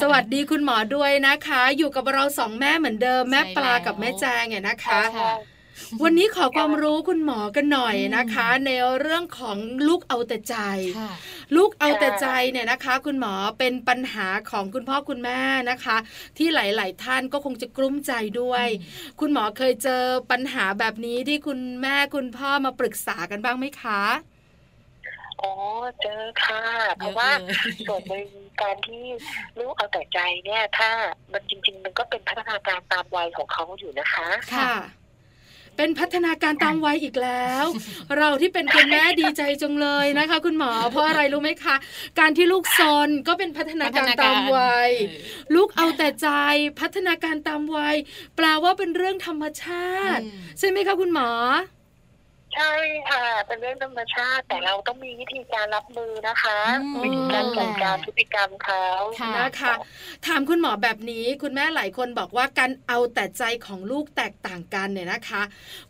[0.00, 5.00] สวัสดีคุณหมอด้วยนะคะ อยู่กับเราสองแม่เหมือนเดิมแม่ปลากับแม่แจงเนี่ยนะคะ
[6.02, 9.56] วันนี้ขอความรู้คุณหมอกันหน่อยนะคะ ในเรื่องของ
[9.88, 10.56] ลูกเอาแต่ใจ
[11.56, 15.40] ลูกเอาแต่ใจเนี่ยนะคะ คุณหมอเป็นปัญหาของคุณพ่อคุณแม่
[15.70, 15.96] นะคะ
[16.38, 18.66] ที่หลาย ๆ ท่านก็คงจะกลุ้มใจด้วย
[19.20, 24.02] คุณหมอเคยเจอปัญหาแบบนี้ที่คุณแม่คุณพ่อมาปรึกษากันบ้างไหมคะ
[25.42, 25.52] อ๋อ
[26.02, 26.62] เจอค่ะ
[26.96, 27.30] เพราะว่า
[27.88, 28.28] ส่วนหนึ่ง
[28.62, 29.04] การที่
[29.58, 30.90] ลูกเอาแต่ใจเนี่ย ถ้า
[31.32, 34.74] มันจริง ๆ มันก็เป็นพัฒนาการตามวัยของเขาอยู่นะคะ ค่ะ
[35.76, 37.64] เป็นพัฒนาการตามวัยอีกแล้ว
[38.18, 41.76] เราที่เป็นคุณแม่ดีใจจังเลยนะคะ คุณหมอเพราะอะไรรู้ไหมคะ
[42.18, 44.90] การที่ลูกซนก็เป็นพัฒนาการตามวัย
[45.54, 46.28] ลูกเอาแต่ใจ
[46.80, 47.96] พัฒนาการตามวัย
[48.36, 50.22] แปลว่าเป็นเรื่องธรรมชาติ
[50.58, 51.30] ใช่ไหมคะคุณหมอ
[52.54, 52.72] ใช่
[53.10, 56.58] ค่ะ เป็นเรื่องธรรมชาติแต่เราต้องมีวิธีการรับมือนะคะ
[57.04, 58.86] วิธีการจัดการพฤติกรรมเขา
[59.38, 59.74] นะคะ
[60.26, 65.42] ถามคุณหมอแบบนี้คุณแม่หลายคนบอกว่าการเอาแต่ใจของลูกแตกต่างกันเนี่ยนะคะ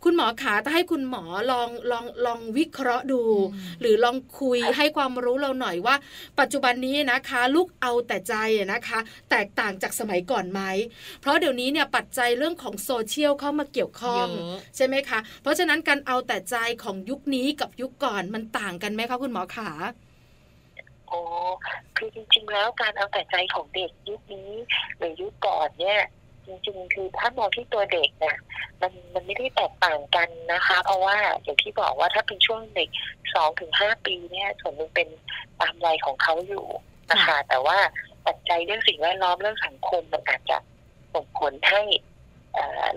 [0.05, 3.23] คุณหมอขาถ้าให้คุณหมอลองลองลองวิเคราะห์ดู
[3.81, 5.97] หรือลองคุยให้ความรู้เราหน่อยว่า
[6.41, 8.35] ปัจจุบันนี้นะคะ ลูกเอาแต่ใจ
[8.73, 8.99] นะคะ
[9.31, 10.61] แตกต่างจากสมัยก่อนไหม
[11.21, 14.27] เพราะเดี๋ยวนี้เนี่ยปัจจัยเรื่องของโซเชียลเข้ามาเกี่ยวข้อง
[14.77, 19.71] ใช่ไหมคะเพราะฉะนั้นการเอาแต่ใจของยุคนี้กับยุคก่อนมันต่างกันไหมคะคุณหมอขา
[21.11, 21.23] อ๋อ
[21.97, 24.51] คือจริง ๆ แล้วการเอาแต่ใจของเด็กยุคนี้
[24.97, 26.01] หรือยุคก่อนเนี่ย
[26.47, 28.37] จริง ๆ คือถ้ามองที่ตัวเด็กเนี่ย
[28.81, 32.89] มันมันไม่ได้แตกต่างกันนะคะ เพราะว่าอย่างที่บอกว่าถ้าเป็นช่วงเด็ก
[33.35, 35.09] สองถึงห้าปีเนี่ย ส่วนหนึ่งเป็น
[35.61, 36.67] ตามวัยของเขาอยู่
[37.11, 37.79] นะคะแต่ว่า
[38.27, 40.59] ปัจจัยเรื่องสิ่งแวดล้อมเรื่องสังคมมันอาจจะ
[41.15, 41.83] ส่งผลให้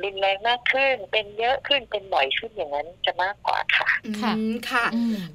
[0.03, 3.89] รุนแรงมากขึ้น เป็นเยอะขึ้นเป็นบ่อยขึ้นอย่างนั้นจะมากกว่าค่ะ
[4.21, 4.33] ค่ะ
[4.71, 4.85] ค่ะ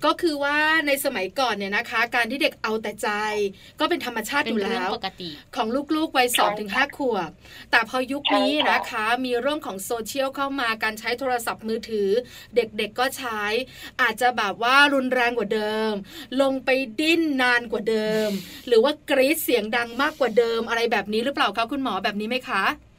[0.04, 0.56] ก็คือว่า
[0.86, 3.08] ในสมัยก่อนเนี่ยนะคะ การที่เด็กเอาแต่ใจ
[3.80, 7.30] ก็เป็นธรรมชาติอยู่แล้วปกติของลูกๆวัยสองถึงห้าขวบ
[7.70, 12.10] แต่พอยุคนี้นะคะ มีเรื่องของโซเชียลเข้ามาการใช้โทรศัพท์มือถือ
[12.56, 13.42] เด็กๆก็ใช้
[14.00, 15.92] อาจจะแบบว่ารุนแรงกว่าเดิม
[16.40, 18.30] ลงไปดิ้นนานกว่าเดิม
[18.66, 22.89] หรือว่ากรี๊ดเสียงดังมากกว่าเดิมอะไรแบบนี้หรือเปล่าคะคุณหมอแบบนี้ไหมคะจริงๆ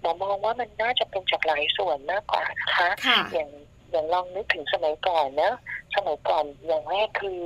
[0.00, 2.88] หมอมองว่ามันน่าจะเป็นจากหลายส่วนมากกว่านะคะ
[3.32, 3.48] อย่าง
[3.90, 5.52] อย่างลองนึกถึงสมัยก่อนนะ
[5.94, 7.38] สมัยก่อนอย่างแรกคือ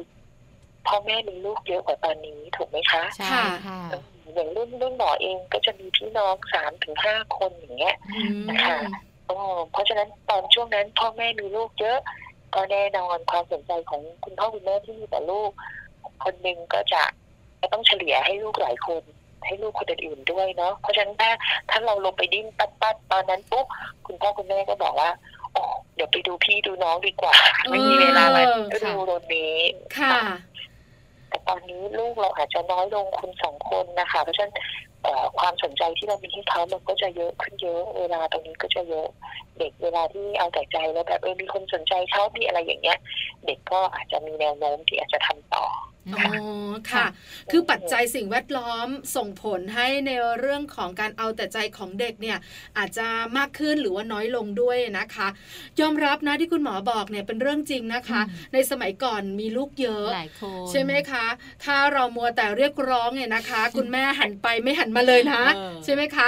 [0.86, 3.80] พ่อแม่มีลูกเยอะกว่าตอนนี้ถูกไหมคะ ใช่ค่ะ
[4.34, 7.96] อย่างรุ่นรุ่นหมอเองก็จะมีพี่น้องสามถึงห้าคนอย่างเงี้ย
[8.48, 8.78] นะคะ
[9.72, 11.98] เพราะฉะนั้นตอนช่วงนั้นพ่อแม่มีลูกเยอะ
[12.54, 15.50] ก็แน่นอนความสนใจของคุณพ่อคุณแม่ที่มีแต่ลูก
[16.24, 17.02] คนหนึ่งก็จะ
[17.60, 19.02] จะต้องเฉลี่ยให้ลูกหลายคน
[19.44, 21.30] ให้ลูกคนอื่นๆด้วยเนาะเพราะฉะนั้นถ้า
[21.70, 23.66] ถ้าเราลงไปดิ้นปัดปัดตอนนั้นปุ๊บ
[24.06, 25.10] คุณพ่อคุณแม่ก็บอกว่า
[25.56, 27.34] อ๋อเดี๋ยวไปดูพี่ดูน้องดีกว่า
[27.70, 29.56] ไม่มีเวลามาก็ดูโรนี้
[29.98, 30.20] ค่ะ
[31.28, 34.54] แต่ตอนนี้ลูกเราอาจจะน้อยลงคุณสองคนนะคะ เพราะฉะนั้น
[35.38, 39.08] ความสนใจที่เรามีให้เขามันก็จะเยอะขึ้นเยอะเวลาตรงนี้ก็จะเยอะ
[39.58, 42.98] เด็กเวลาที่เอาแต่ใจแล้วแบบเออมีคนสนใจเขามีอะไรอย่างเงี้ย
[43.46, 45.64] เด็กก็อาจจะมีแนวโน้มที่อาจจะทำต่อ
[46.14, 46.24] อ๋อ
[46.92, 47.06] ค่ะ
[47.50, 52.38] คือปัจจัยสิ่งแวดล้อมส่งผลให้ในเรื่องของการเอาแต่ใจของเด็กเนี่ย
[52.78, 55.28] อาจจะมากขึ้นหรือว่าน้อยลงด้วยนะคะ
[55.80, 58.20] ยอมรับนะที่คุณหมอบอกเนี่ยเป็นเรื่องจริงนะคะ
[58.52, 60.08] ในสมัยก่อนมีลูกเยอะ
[60.70, 61.24] ใช่ไหมคะ
[61.64, 65.42] ถ้าเรามัวแต่เรียกร้องเนี่ยนะคะ คุณแม่หันไปไม่หันมาเลยนะ
[65.84, 66.26] ใช่ไหมคะ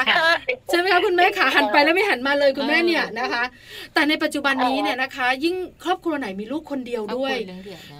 [0.70, 3.42] ใช่ไหมคะคุณแม่ขาหันไปแล้วไม่หันมาเลยคุณแม่เนี่ยนะคะ
[3.94, 7.34] แต่ในปัจจุบันนี้เนี่ยนะคะ ยิ่งครอบครัวไหนมีลูกคนเดียวด้วย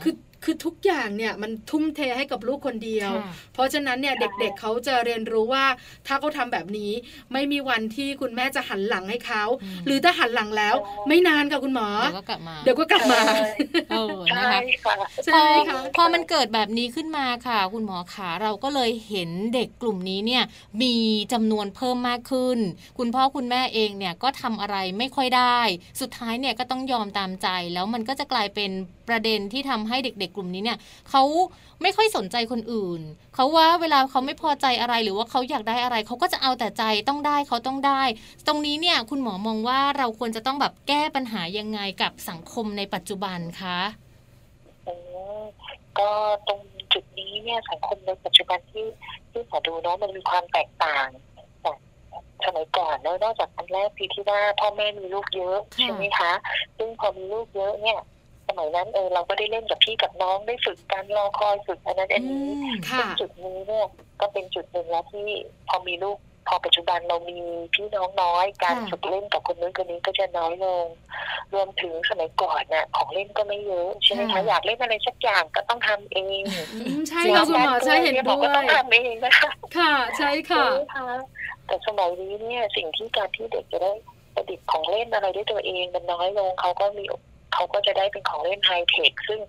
[0.03, 0.15] คือ
[0.45, 3.11] คือทุกอย่างเนี่ยมันทุ่มเทให้กับลูกคนเดียว
[3.55, 5.65] เพราะฉะนั้นเนี่ยเด็กๆเเขาจะเรียนรู้ว่า
[6.07, 6.93] ถ้าเขาทาแบบนี้
[7.33, 9.43] ไม่มีวันที่คุณแม่จะหันหลังให้เขา
[9.87, 10.75] หรือถ้าหันหลังแล้ว
[11.09, 13.21] ไม่นานค่ะคุณหมอ เดี๋ยวก็กลับมาเดี๋ยวก็กลับมา
[13.91, 14.61] เออนะคะ
[15.35, 15.43] พอ
[15.97, 20.45] พอมันเกิดแบบนี้ขึ้นมาค่ะ คุณหมอขาเราก็เลยเห็นเด็กกลุ่มนี้เนี่ย
[20.83, 20.95] มี
[21.33, 22.59] จำนวนเพิ่มมากขึ้น
[22.99, 25.59] คุณพ่อคุณแม่เองเนี่ยก็ทำอะไรไม่ค่อยได้
[26.01, 28.71] สุดท้ายเนี่ยก็ต้องยอมตามใจ แล้วมันก็จะกลายเป็น
[29.09, 30.79] ประเด็นที่ทำให้เด็กกกลุ่มนี้เนี่ย
[31.11, 31.23] เขา
[31.83, 33.01] ไม่ค่อยสนใจคนอื่น
[33.35, 38.03] เขาว่าเวลาเขาไม่พอใจอะไรหรือว่าเขาอยากได้อะไร เขาก็จะเอาแต่ใจต้องได้เขาต้องได้
[38.47, 43.79] ตรงนี้เนี่ยคุณหมอมองว่าเราควรจะต้องแบบแก้ปัญหายังไงกับสังคมในปัจจุบันคะ
[45.99, 46.11] ก็
[46.49, 46.61] ตรง
[46.93, 48.87] จุดนี้เนี่ยสังคมในปัจจุบันที่
[49.31, 51.07] ที่ขอดูเนาะมันมีความแตกต่าง
[51.65, 51.77] จาก
[52.45, 56.33] สมัยก่อนแล้วนอกจากอันแรกที่ที่ว่าพ่อแม่มีลูกเยอะใช่ไหมคะ
[56.77, 58.01] ซึ่งพอมีลูกเยอะเนี่ย
[58.49, 62.45] สมัยนั้นเออเราก็ได้เล่นกับพี่กับน้องได้ฝึกการรอคอยฝึกอันนั้นอันนี้
[63.21, 63.87] จุดนี้เนี่ย
[64.21, 65.27] ก็เป็นจุดหนึ่งแล้วที่
[65.69, 67.39] พอมีลูกพอปัจจุบันเรามี
[67.75, 70.85] พี่น้องน้อย การฝึกเล่นกับคนนู้นคนนี้ก็จะน้อยลง
[71.55, 76.43] รวมถึงสมัยก่อนน่ะของเล่นก็ไม่เยอะใช่ไหมคะอยากเล่นอะไรสักอย่างก็ต้องทำเอง
[77.09, 80.67] ใช่ค่ะคุณหมอใช่เห็นด้วยก็ต้องทำเองนะคะค่ะ ใช่ค่ะ
[81.67, 83.93] แต่สมัยนี้เนี่ยสิ่งที่การที่เด็กจะได้
[84.35, 87.05] ประดิษฐ์ของเล่นอะไรด้วยตัวเองมันน้อยลงเขาก็มี
[87.55, 89.41] เขาก็จะได้เป็นของเล่นไฮเทคซึ่ง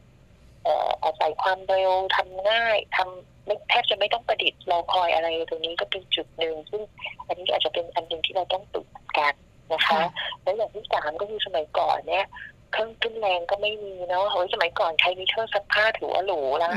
[1.03, 6.81] อาศัยความเร็วทำง่ายทำไม่แทบจะไม่ต้องประดิษฐ์รอคอยอะไรตรงนี้ก็เป็นจุดหนึ่งซึ่ง
[7.27, 9.33] อันนี้อาจจะเป็นอันหนึ่งที่เราต้องฝึกกัน
[9.73, 10.01] นะคะ
[10.41, 12.25] แล้วอย่างที่สามก็คือสมัยก่อนเนี่ย
[12.71, 16.73] เครื่องขึ้นแรงก็ไม่มีเนาะเฮ้ยสมัยก่อนใช้มิเตอร์ซักผ้าถือว่าหรูแล้ว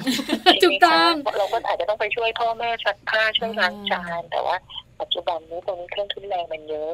[0.63, 4.57] จุกต้องเราก็อาจจะต้องไปช่วยพ่อแม่ซักผ้าช่วยล้างจานแต่ว่า
[5.01, 6.93] ปัจจุบันนี้ตรงนี้เครื่องขึ้นแรงมันเยอะ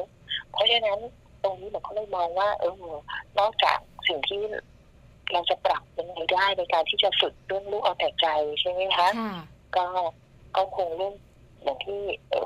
[0.51, 0.99] เพราะฉะนั้น
[1.43, 2.73] ตรงนี้เราก็เลยมองว่าเออ
[3.39, 4.41] นอกจาก สิ่งที่
[5.31, 8.27] เราจะปรับยังไงได้ในการที่จะฝึกเรื่องลูกเอาแต่ใจ
[8.59, 9.09] ใช่ไหมคะ
[9.75, 9.85] ก็
[10.55, 11.13] ก็คงเรื่อง
[11.63, 11.99] อย่างที่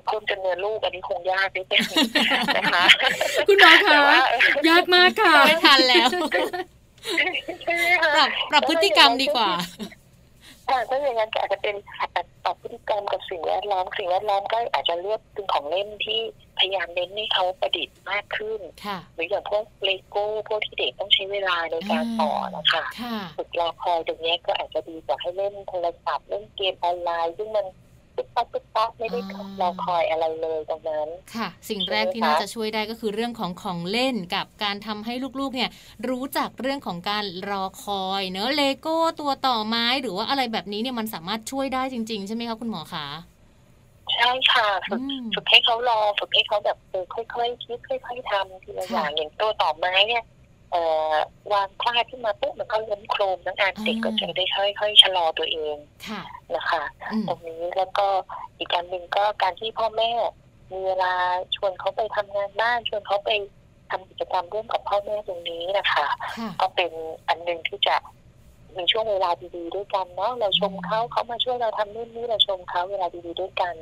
[0.06, 1.82] เพิ่มจำนวนลูกอันนี้คงยากนิดนึง
[2.58, 2.86] นะคะ
[3.48, 4.00] คุณหมอคะ
[4.70, 6.10] ยากมากค่ะไม่ทันแล้ว
[8.14, 9.50] ปรับปรับพฤติกรรมดีกว่า
[10.68, 11.76] ถ้าอย่างนั้นก็อาจจะเป็น
[12.44, 16.20] ปรับพฤติกรรมกับสิ่งแวดล้อมสิ่งแวดล้อมก็อาจจะเลือกเป็นของเล่นที่
[16.60, 18.62] พยายามเน้นให้เขาประดิษฐ์มากขึ้น
[19.14, 22.84] หรืออย่างพวกเลโก้พวกที่เด็กต้องใช้เวลาในการต่อนะคะ
[23.38, 27.66] ฝึกรอคอยตรงนี้ก็อาจจะดีกว่าให้เล่นโทรศัพท์เล่นเกมออนไลน์ ซึ่งมัน
[28.16, 29.20] ปึ๊บปั๊บปึ๊บปั๊บไม่ได้
[29.62, 35.70] รอคอยอะไรเลยตรงนั้น ค่ะ สิ่งแรกที่น่าจะช่วยได้ก็คือเรื่องของของเล่นกับการทำให้ลูกๆ เนี่ย
[36.10, 43.08] รู้จักเรื่องของการรอคอย เนอะเลโก้ตัวต่อไม้หรือว่าอะไรแบบนี้เนี่ยมันสามารถช่วยได้จริง ๆ ใช่ไหมคะคุณหมอคะ
[44.16, 45.02] ใช่ค่ะฝึก
[45.34, 50.33] ฝึกให้เขารอฝึกให้เขาแบบเออค่อยๆคิดค่อย ๆทำทีละอย่างอย่างตัวต่อไม้เนี่ยเอ่อ
[51.54, 55.78] วางพลาดขึ้นมาปุ๊บมันก็ล้มโครมนักงานเด็กก็จะได้ค่อยๆชะลอตัวเอง
[56.56, 56.84] นะคะ
[57.28, 58.08] ตรงนี้แล้วก็
[58.58, 60.12] อีกการหนึ่งก็การที่พ่อแม่
[60.72, 61.14] มีเวลา
[61.56, 63.30] ชวนเขาไปทำงานบ้านชวนเขาไป
[63.90, 66.08] ทำกิจกรรมร่วมกับพ่อแม่ตรงนี้นะคะ
[66.62, 66.92] ก็เป็น
[67.28, 67.96] อันหนึ่งที่จะ
[68.76, 73.74] มีช่วงเวลาดีๆด้วยกันเนาะเราชมเขาเขามาช่วยเราทำนู่นนี่เราชมเขาเวลาดีๆด้วยกัน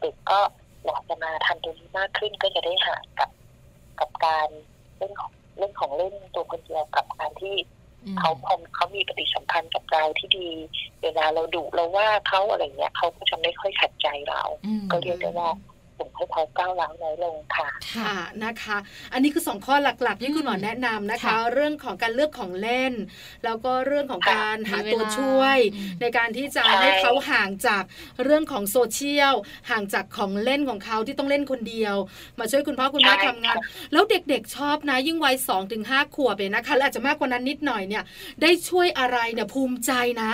[0.00, 0.40] เด็กก็
[0.84, 3.30] อยากจะมาทำตรงนี้มากขึ้นก็จะได้หากับ
[4.00, 4.48] กับการ
[4.96, 7.54] เรื่องของ เรื่องของเล่นตัวคนเดียวกับการที่
[8.18, 10.48] เขาพอเขามีปฏิสัมพันธ์กับเราที่ดี
[11.02, 14.42] เวลาเราดุเราว่าเขาอะไรเงี้ยเขาก็จะไม่ค่อยขัดใจเรา
[14.90, 15.50] ก็เรียกได้ว่า
[16.02, 18.76] ส่งให้เขาก้าวล้างน้อยลงค่ะ ค่ะนะคะ
[19.12, 22.92] อันนี้คือสองข้อหลักๆ ที่คุณหมอแนะนำนะคะ เรื่องของการเลือกของเล่น
[23.44, 25.58] แล้วก็เรื่องของการหาตัวช่วย
[26.00, 27.82] ในการที่จะให้เขาห่างจาก
[28.24, 29.34] เรื่องของโซเชียล
[29.70, 31.96] ห่างจากของเล่นของเขาที่ต้องเล่นคนเดียว
[32.38, 33.56] มาช่วยคุณพ่อคุณแม่ทำงาน
[33.92, 38.02] แล้วเด็กๆชอบนะ ยิ่งวัยสองถึงห้าขวบเลยนะคะและอาจจะมากกว่านั้นนิดหน่อยเนี่ย
[38.42, 40.32] ได้ช่วยอะไรเนี่ยภูมิใจนะ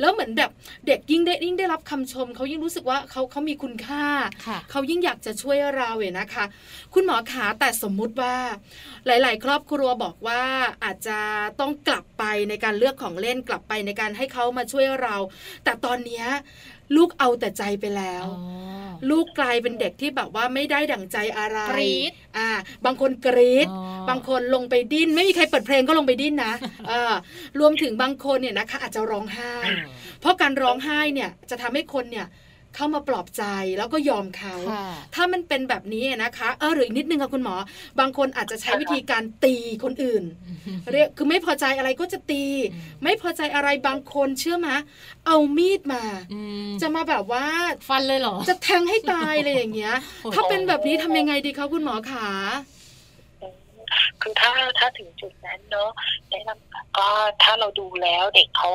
[0.00, 0.50] แล้วเหมือนแบบ
[0.86, 4.04] เด็กยิ่งได้ยิ่งได้รับคำชมเขายิ่งรู้สึกว่าเขาเขามีคุณค่า
[4.70, 6.44] เขายิ่งอยากจะช่วยเราเองนะคะ
[6.94, 8.36] คุณหมอขาแต่สมมุติว่า
[9.06, 10.42] หลาย ๆ ครอบครัวบอกว่า
[10.84, 11.18] อาจจะ
[11.60, 15.16] ต้องกลับไปในการเลือกของเล่นกลับไปในการให้เขามาช่วยเรา
[15.64, 16.24] แต่ตอนนี้
[16.96, 18.24] ลูกเอาแต่ใจไปแล้ว
[19.10, 22.48] ลูกกลายเป็นเด็กที่แบบว่าไม่ได้ดั่งใจอะไรกรีดอ่า
[22.84, 23.68] บางคนกรีด
[24.08, 26.54] บางคนลงไปดิ้น ไม่มีใครเปิดเพลงก็ลงไปดิ้นนะ
[26.88, 27.12] เออ
[27.60, 29.52] รวมถึงบางคนเนี่ยนะคะอาจจะร้องไห้
[30.20, 32.26] เพราะการร้องไห้เนี่ยจะทำให้คนเนี่ย
[32.76, 33.44] เข้ามาปลอบใจ
[33.78, 34.54] แล้วก็ยอมเขา
[35.14, 37.54] ถ้ามันเป็นแบบนี้นะคะเออหรืออีกนิดนึงค่ะคุณหมอ
[38.00, 39.54] บางคนอาจจะใช้วิธีการตี
[39.84, 40.24] คนอื่น
[40.92, 42.44] เรียกคือไม่พอใจอะไรก็จะตี
[43.04, 44.76] ไม่พอใจอะไรบางคนเชื่อมะ
[45.26, 46.02] เอามีดมา
[46.82, 47.44] จะมาแบบว่า
[47.88, 49.96] ฟันเลยเหรอ จะแทงให้ตายเลยอย่างเงี้ย
[50.34, 52.28] ถ้าเป็นแบบนี้ทำยังไงดีคะคุณหมอขา
[54.20, 55.90] คือถ้าถ้าถึงจุดนั้นเนาะ
[56.30, 57.08] แนะนำก็
[57.42, 58.70] ถ้าเราดูแล้วเด็กเขา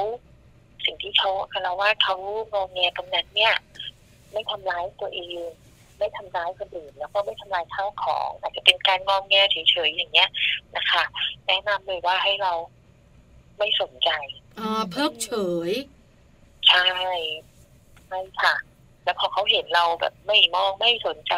[0.86, 2.16] สิ่งที่เขาคารวะเขา
[2.54, 3.54] งงแงตรงนั้นเนี่ย
[4.34, 5.50] ไม่ทำร้ายตัวเอง
[6.00, 10.30] ไม่ทำร้ายคนอื่นแล้วก็ไม่ทำลายข้าวของ อาจจะเป็นการงองแงเฉยๆอย่างเงี้ย
[10.76, 11.04] นะคะ
[11.48, 12.54] แนะนำเลยว่าให้เรา
[13.58, 14.10] ไม่สนใจ
[14.60, 15.32] อ่าเพิกเฉ
[15.70, 15.72] ย
[16.70, 16.88] ใช่
[18.08, 18.56] ใช่ค่ะ
[19.04, 21.36] แล้วพอเขาเห็นเราแบบไม่มองไม่สนใจ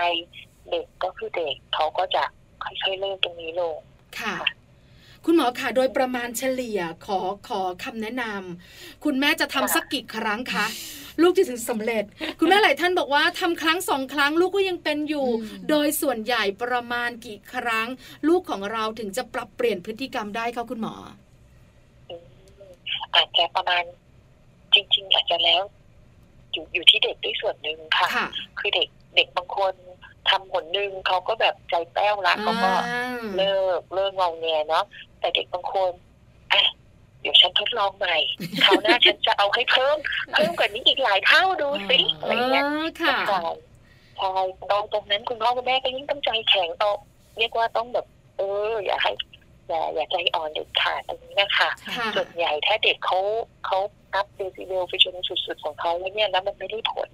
[0.69, 2.23] เด็กก็คือเด็กเขาก็จะ
[2.63, 3.77] ค่อยๆเลิกตรงนี้ลง
[4.19, 4.35] ค่ะ
[5.25, 10.65] คุณหมอคะโดยประมาณเฉลี่ยขอขอคำแนะนำคุณแม่จะทำสักกี่ครั้งคะ
[11.21, 12.03] ลูกจะถึงสำเร็จ
[12.39, 15.27] คุณแม่หลายท่านบอกว่าทำครั้งสองครั้งลูกก็ยังเป็นอยู่
[15.69, 17.87] โดยส่วนใหญ่ประมาณกี่ครั้ง
[18.27, 20.95] ลูกของเราถึงจะปรับเปลี่ยนพฤติกรรมได้คะคุณหมอ
[23.15, 23.83] อาจจะประมาณ
[24.73, 25.61] จริง ๆ อาจจะแล้ว
[26.51, 28.27] อยู่อยู่ที่เด็กด้วยส่วนหนึ่งค่ะ
[28.59, 29.73] คือเด็กเด็กบางคน
[30.29, 32.71] ทำผลหนึ่งเขาก็แบบใจแป้วละเขาก็
[33.35, 34.85] เลิกเลิกงองแงเนาะ
[35.19, 38.17] แต่เด็กบางคนอะเดี๋ยวฉันทดลองใหม่
[38.65, 39.97] คราวหน้าฉันจะเอาให้เพิ่ม
[40.33, 42.65] เพิ่มกว่านี้อีกหลายเท่าดูสิอะไรเงี้ย
[43.01, 43.41] ค่ะใช่
[44.17, 44.31] ใช่
[44.69, 46.91] ตรงตรงนั้นคุณพ่อคุณแม่ก็ยิ่งต้องใจแข็งต่อ
[47.37, 48.05] เรียกว่าต้องแบบ
[48.37, 49.11] เอออย่าให้
[49.67, 51.69] อย่าอย่าใจอ่อนเด็ดขาดตรงนี้นะคะ
[52.15, 53.19] ส่วนใหญ่ถ้าเด็กเขา
[53.65, 53.79] เขา
[54.13, 57.09] อัพเดซิเบลไปจนสุดๆของเขาแล้วเนี่ยแล้วมันไม่ได้ผล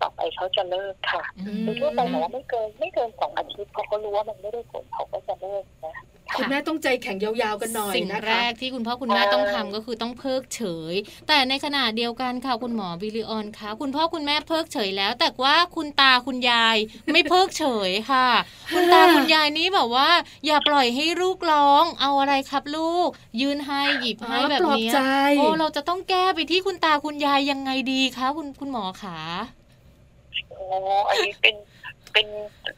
[0.00, 1.22] ต่อไปเขาจะเลิกค่ะ
[1.62, 5.94] โดยทั่วไปบอกว่าไม่เกินไม่เกินสองอาทิตย์เพราะเขารู้ว่ามันไม่ได้ผลเขาก็จะเลิกนะ
[6.38, 10.62] คุณแม่ต้องใจแข็งยาวๆกันหน่อยสิ่งแรกที่คุณพ่อคุณแม่ต้องทำก็คือต้องเพิกเฉ
[10.92, 10.94] ย
[11.28, 16.76] แต่ในขณะเดียวกันค่ะคุณหมอวิลิออนคะคุณพ่อคุณแม่เพิกเฉยแล้ว แต่ว่าคุณตาคุณยาย
[17.12, 18.28] ไม่เพิกเฉยค่ะ
[18.74, 20.10] คุณตาคุณยายนี้แบบว่า
[20.46, 23.08] อย่าปล่อยให้ลูกร้อง เอาอะไรครับลูก
[23.40, 24.88] ยืนให้หยิบให้แบบนี้
[25.38, 29.18] โอ้เราจะต้องแก้ไปที่คุณตาคุณยายยังไงดีคะคุณคุณหมอขา
[30.50, 30.64] โอ้
[31.08, 31.54] อันนี้เป็น
[32.12, 32.26] เป็น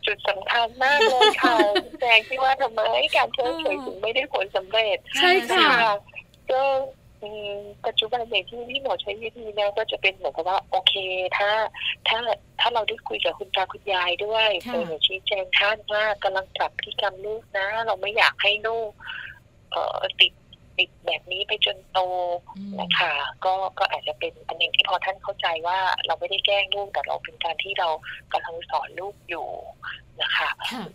[0.06, 1.56] จุดสำคัญมากเลยค่ะ
[2.00, 2.80] แจงที่ว่าทำไม
[3.16, 5.70] การเชิญเฉยถึงไม่ได้ผลสำเร็จใช่ค่ะ
[6.50, 6.62] ก็
[7.86, 10.94] ปัจจุบันอย่างที่พี่หมอใช้วิธีนี้ก็จะเป็นเหมือนกับว่าโอเค
[11.38, 11.50] ถ้า
[12.08, 12.18] ถ้า
[12.60, 18.90] ถ้าเราได้คุยกับคุณตาคุณยายด้วยเออชี้แจงท่านว่ากำลังปรับพฤติกรรมลูกนะ เราไม่อยากให้ลูก
[19.72, 20.32] เอ่อติด
[20.78, 21.98] ติดแบบนี้ไปจนโต
[22.80, 23.12] นะคะ
[23.44, 27.88] ก็ก็อาจจะเป็นอันหนึ่งที่พอท่านเข้าใจว่าเราไม่ได้แกล้งลูกแต่เราเป็นการที่เรา
[28.32, 29.48] กำลังสอนลูกอยู่
[30.22, 30.48] นะคะ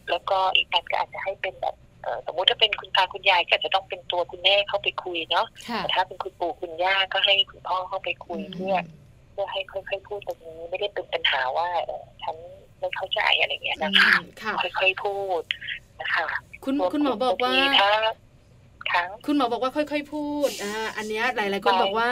[0.10, 1.76] แล้วก็อีกอันก็อาจจะให้เป็นแบบ
[2.26, 8.76] สมมุติถ้าเป็นคุณตาคุณยายก็จะต้องเป็นตัวคุณแม่เข้าไปคุยเนาะแต่ถ้าเป็นคุณปู่คุณย่าก็ให้คุณพ่อเข้าไปคุยเพื่อ
[9.32, 11.68] เพื่อให้ค่อยๆพูดตรงนี้ไม่ได้เป็นปัญหาว่า
[12.24, 12.36] ฉัน
[12.80, 14.12] ไม่เข้าใจอะไรเงี้ยนะคะ
[14.80, 15.42] ค่อยๆพูด
[16.02, 16.28] นะคะ
[16.66, 17.90] คุณคุณหมอบอกว่าถ้า
[19.26, 22.10] คุณหมอบอกว่าค่อย ๆ พูดอ่าอันนี้หลาย ๆ คนบอกว่า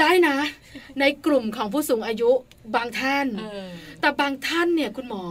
[0.00, 0.36] ได้นะ
[1.00, 2.30] ในกลุ่มของผู้สูงอายุ
[2.76, 3.26] บางท่าน
[4.00, 5.24] แต่บางท่านเนี่ยคุณหมอ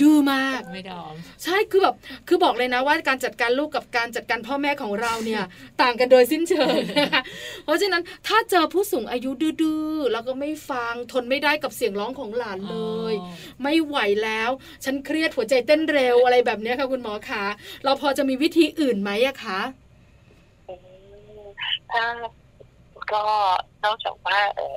[0.00, 1.14] ดื้อมากไม่ดอม
[1.44, 1.94] ใช่คือแบบ
[2.28, 5.42] คือบอกเลยนะว่าการจัดการลูกกับการจัดการพ่อแม่ของเราเนี่ย
[5.82, 6.76] ต่างกันโดยสิ้นเชิง
[7.64, 9.30] เพราะฉะนั้นถ้าเจอผู้สูงอายุ
[9.62, 12.76] ดื้อๆแล้วก็ไม่ฟังทนไม่ได้กับเสียงร้องของหลานเล
[13.12, 13.14] ย
[13.62, 14.50] ไม่ไหวแล้ว
[14.84, 17.44] ฉันเครียดหัวใจเต้นเร็วอะไรแบบนี้ค่ะคุณหมอคะ
[17.84, 19.60] เราพอจะมีวิธีอื่นไหมอะคะ
[21.92, 22.04] ถ้า
[23.12, 23.22] ก็
[23.84, 24.76] นอกจากว่าเออ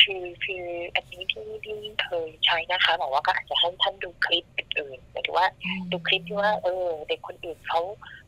[0.00, 0.64] คือคือ
[0.94, 5.48] อันนี้ที่ที่เคยใช้นะคะ บอกว่าก็อาจจะให้ท่านดูคลิปอื่นๆหมายถึงว่า
[5.92, 7.80] ดูคลิปที่ว่า เออ เด็กคนอื่นเขา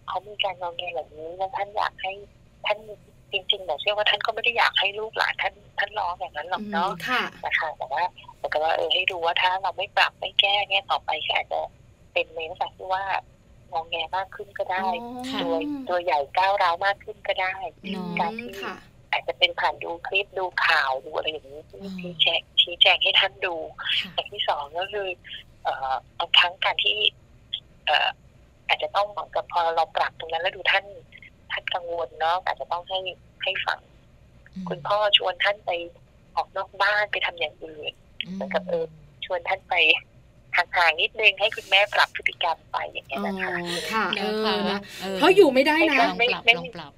[0.09, 2.13] เขามีการงองแงแบบนี้แล้วท่านอยากให้
[2.67, 2.79] ท่าน
[3.33, 6.91] จริงๆหนูเชื่อว่าท่านก็ไม่ได้อยากให้ลูกหลานท่านท่านร้องอย่างนั้นหรอกเนาะ
[7.45, 8.03] นะคะแต่ว่า
[8.39, 11.61] แต่ก็ว่าเออให้ดูว่าถ้าเราไม่ปรับไม่แก้เนี่ยต่อไปก็อาจจะ
[12.13, 13.05] เป็นในลักษณะที่ว่า
[13.73, 14.85] งองแงมากขึ้นก็ได้
[15.41, 15.55] ตัว
[15.89, 17.55] ตัวใหญ่ก้าวร้าวมากขึ้นก็ได้
[18.21, 18.51] การที่
[19.13, 21.61] อาจจะเป็นผ่านดูคลิปดูข่าวดูอะไรอย่างนี้
[22.01, 23.55] ที่แจงชี้แจงให้ท่านดู
[24.15, 25.09] อย่างที่สองก็คือ
[25.63, 26.97] เอ่อบางครั้งการที่
[27.87, 28.09] เอ่อ
[28.69, 30.85] อาจจะต้องเหมือนกับพอเราปรับตรงนั้นแล้วดูท่าน
[31.53, 32.99] ท่านกังวลเนาะอาจจะต้องให้
[33.43, 33.81] ให้ฝัง
[34.69, 35.71] คุณพ่อชวนท่านไป
[36.37, 37.93] ออกนอกบ้านไปทำอย่างอื่น
[38.35, 38.85] เหมือนกับเออ
[39.27, 39.75] ชวนท่านไป
[40.57, 43.51] ห่างๆนิดนึงให้คุณแม่ปรับพฤติกรรมไปอย่างเงี้ยนะคะ
[43.93, 44.23] ค่ะเอ
[44.57, 44.81] อนะ
[45.15, 46.93] เพราะอยู่ไม่ได้นะไม่ไม่ปรับ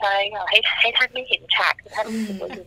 [0.00, 2.06] ใช่ค่ะให้ให้ท่านไม่เห็นฉากที่ท่าน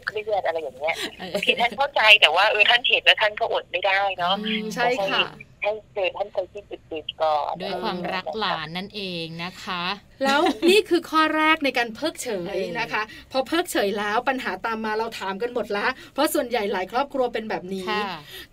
[0.07, 0.95] เครียดอะไรอย่างเงี้ย
[1.33, 4.35] บางทีท่านเข้าใจแต่ว่าเออท่านเห็นแล้วท่านก็อดไม่ได้เนาะ
[4.73, 5.25] ใช่ค่ะ
[5.63, 9.83] ให้เจอท่านไปที่จุดๆก่อนด้วยความรักหลานนั่นเองนะคะ
[10.23, 13.01] แล้วนี่คือข้อแรกในการเพิกเฉยนะคะ
[13.31, 17.85] พอเพิกเฉยแล้วปัญหาตามมาเราถามกันหมดละเพราะส่วนใหญ่หลายครอบครัวเป็นแบบนี้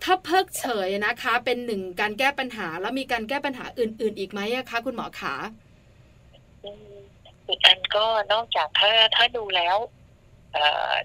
[0.03, 5.33] ถ้าเพิกเฉยนะคะ เป็นหนึ่งการแก้ปัญหาแล้วมีการแก้ปัญหาอื่น ๆ อีกไหมคะคุณหมอขา
[7.47, 9.77] อีกอันก็นอกจากถ้าถ้าดูแล้ว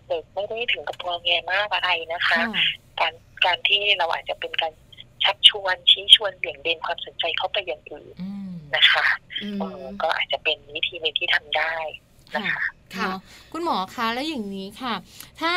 [0.07, 2.41] เด็กไม่ได้ถึงกับตัวแงมากอะไรนะคะ
[3.01, 3.13] การ
[3.45, 4.73] การที่เราอาจจะเป็นการ
[5.25, 8.15] ชักชวนชี้ชวนเบี่ยงเบนความสนใจเข้าไปอย่างอื่น
[8.77, 9.05] นะคะ
[10.03, 11.75] ก็อาจจะเป็นวิธีหนึ่งที่ทำได้
[12.37, 12.63] นะคะ
[12.97, 13.11] ค่ะ
[13.53, 14.95] คุณหมอคะแล้วอย่างนี้ค่ะ
[15.41, 15.55] ถ้า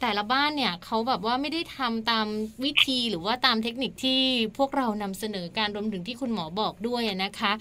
[0.00, 2.26] แต่ละบ้านเนี่ยเขาแบบว่าไม่ได้ทำตาม
[2.64, 4.20] วิธีหรือว่าตามเทคนิคที่
[4.58, 7.52] พวกเรานำเสนอการรวมถึงที่คุณหมอบอกด้วยนะคะ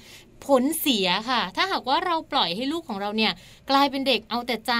[0.47, 3.33] ผลเสียค่ะ ถ้าหากว่าเราปล่อยให้ลูกของเราเนี่ย
[3.69, 4.75] กลายเป็นเด็กเอาแต่ใจ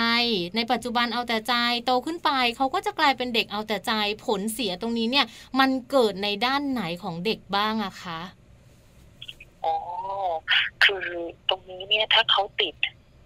[0.55, 1.53] ในปัจจุบันเอาแต่ใจ
[1.85, 3.93] โตขึ้นไป เขาก็จะกลายเป็นเด็กเอาแต่ใจ
[4.25, 5.25] ผลเสียตรงนี้เนี่ย
[5.59, 8.19] มันเกิดในด้านไหนของเด็กบ้างอะคะ
[9.65, 9.75] อ๋อ
[10.83, 11.05] คือ
[11.49, 12.75] ตรงนี้เนี่ยถ้าเขาติด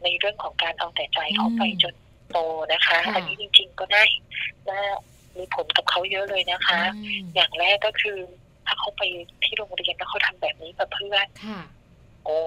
[0.04, 1.96] ในเรื่องของการเอาแต่ใจเขาไปจน
[2.32, 2.38] โต
[2.74, 4.04] นะคะ อันนี้จริง ๆ ก็ได้
[4.70, 4.82] น่า
[5.38, 6.80] มีผลกับเขาเยอะเลยนะคะ
[7.36, 8.18] อย่างแรกก็คือ
[8.68, 9.02] ถ้าเขาไป
[9.44, 11.62] ที่โรงเรียนแล้วเขาทำแบบนี้กับเพื่อนค่ะ
[12.26, 12.38] โอ้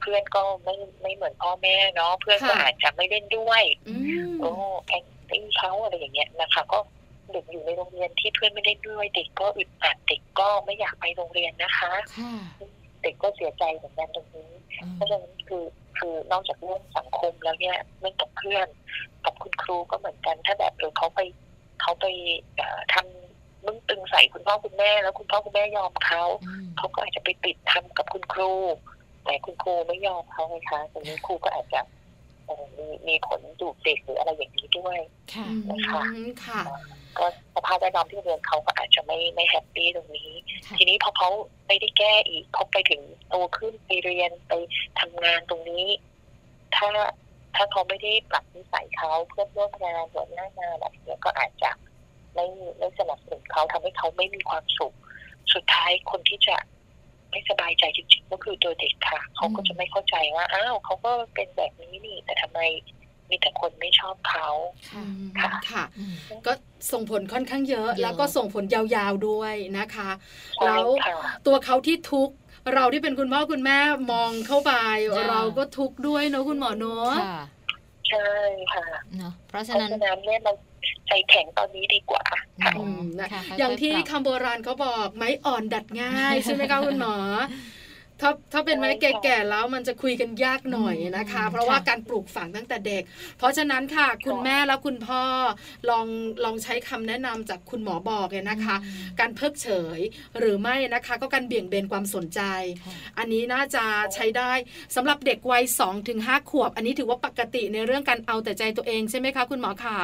[0.00, 3.62] เพื่อนก็ไม่ไม่เหมือนพ่อแม่เนาะเพื่อนก็อาจจะไม่เล่นด้วย
[4.40, 4.50] โอ้
[4.86, 6.78] แอนตี้เขาอะไรอย่างเงี้ยนะคะ ก็
[7.30, 12.34] เด็กอยู่ในโรงเรียนที่เพื่อนไม่เล่นด้วย เด็กก็อึดอัดเด็กก็ไม่อยากไปโรงเรียนนะคะค่ะ
[13.02, 14.50] เด็กก็เสียใจเหมือนกันตรงนี้
[14.94, 15.64] เพราะฉะนั้นคือ
[15.98, 18.66] คือนอกจากเรื่องสังคมแล้วเนี่ยเรื่องกับเพื่อน
[19.24, 21.20] กับคุณครูก็เหมือนกัน ถ้าแบบเออเขาไป
[21.80, 22.06] เขาไป
[22.94, 26.24] ทำมึงตึงใส่คุณพ่อคุณแม่แล้วคุณพ่อคุณแม่ยอมเขา
[26.76, 28.52] เขาก็อาจจะไปติดทำกับคุณครู
[29.24, 31.80] แต่คุณครูไม่ยอมเขาไงคะตรงนี้ครูก็อาจจะ
[32.76, 34.98] มีมีผลดูเด็กหรืออะไรอย่างนี้ด้วย
[35.70, 36.02] นะคะ
[36.46, 36.62] ค่ะ
[37.18, 40.30] ก็สภาพแวดล้อมที่เรียนเขาก็อาจจะไม่ไม่แฮปปี้ตรงนี้
[40.78, 41.30] ทีนี้พอเขา
[41.66, 44.52] ไม่ได้แก้อีกเขาไปถึงโตขึ้นไปเรียนไป
[45.00, 45.86] ทำงานตรงนี้
[46.74, 46.88] ถ้า
[47.56, 51.70] ถ้าเขาไม่ได้ปรับนิสัยเขาเพื่อนร่วมงานหัวหน้างานอะไรเงี้ยก็อาจจะ
[52.34, 52.46] ไม่
[52.78, 54.94] ไม่สนับสนุนเขาทำให้เขาไม่มีความสุข
[55.54, 56.56] สุดท้ายคนที่จะ
[57.32, 62.60] ไม่สบายใจจริงๆก็คือตัวเด็กค่ะ เขาก็จะไม่เข้าใจว่าอ้าวเขาก็เป็นแบบนี้นี่ แต่ทำไม
[63.30, 64.48] มีแต่คนไม่ชอบเขา
[64.90, 65.84] ค่ะค่ะ
[66.46, 66.52] ก็
[66.92, 70.10] ส่งผลค่อนข้างเยอะ แล้วก็ส่งผลยาวๆด้วยนะคะ
[70.64, 70.86] แล้ว
[71.46, 72.34] ตัวเขาที่ทุกข์
[72.74, 73.78] เราที่เป็นคุณพ่อคุณแม่
[74.12, 74.72] มองเข้าไป
[75.30, 77.12] เราก็ทุกข์ด้วยเนาะคุณหมอเนาะ
[78.08, 78.28] ใช่
[78.72, 80.52] ค่ะเนาะเพราะฉะนั้นเนี่ยเรา
[81.08, 82.24] ใจแข็งตอนนี้ดีกว่า
[82.62, 82.72] ค่ะ
[83.58, 87.14] อย่างที่คำโบราณเขาบอกไม้อ่อนดัดง่ายใช่ไหมคะคุณหมอ
[88.24, 93.02] ถ้าถ้าเป็นไม้แก่ๆแล้วมันจะคุยกันยากหน่อยนะคะ เพราะว่าการปลูกฝังตั้งแต่เด็ก
[93.38, 95.22] เพราะฉะนั้นค่ะ คุณแม่แล้วคุณพ่อ
[95.90, 96.06] ลอง
[96.44, 98.76] ลองใช้คำแนะนำจากคุณหมอบอกเลยนะคะ
[99.20, 99.68] การเพิกเฉ
[99.98, 100.00] ย
[100.38, 102.40] หรือไม่นะคะ ก็การเบี่ยงเบนความสนใจ
[103.18, 104.52] อันนี้น่าจะใช้ได้
[104.96, 109.98] สำหรับเด็กวัยสองถึงห้าขวบ อันนี้ถือว่าปกติในเรื่องการเอาแต่ใจตัวเองใช่ไหมคะ คุณหมอขา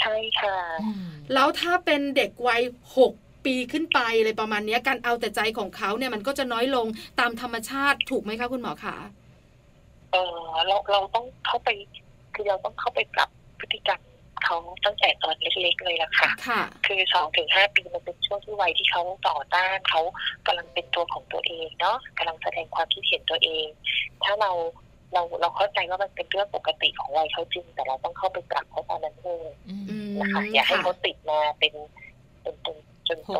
[0.00, 0.56] ใช่ค่ะ
[1.34, 2.62] แล้วถ้าเป็นเด็กวัย
[2.98, 3.12] หก
[3.46, 6.86] ปีขึ้นไปอะไรประมาณนี้การเอาแต่ใจของเขาเนี่ยมันก็จะน้อยลง
[7.20, 8.96] ตามธรรมชาติถูกไหมคะคุณหมอคะ
[10.12, 11.68] เออเราเราต้องเข้าไป
[12.34, 13.28] คือเราต้องเข้าไปปรับ
[13.60, 14.00] พฤติกรรม
[14.44, 20.00] เขาตั้งแต่ตอนเล็กๆเลยล่ะค่ะค่ะคือสองถึงห้าปีมันเป็นช่วงที่วัยที่เขาต่อต้านเขา
[20.46, 23.66] กำลังเป็นตัวของตัวเองเนาะกำลังแสดงความคิดเห็นตัวเอง
[24.24, 24.50] ถ้าเรา
[25.12, 29.50] เราเราเข้าใจว่ามันเป็นเรื่องปกติของวัยเขาจริง แต่เราต้องเข้าไปปรับเขาตอนนั้นเลย
[30.20, 31.72] นะคะอย่าให้เขาติดมาเป็น
[32.42, 32.76] เป็นเป็น
[33.08, 33.38] จนโต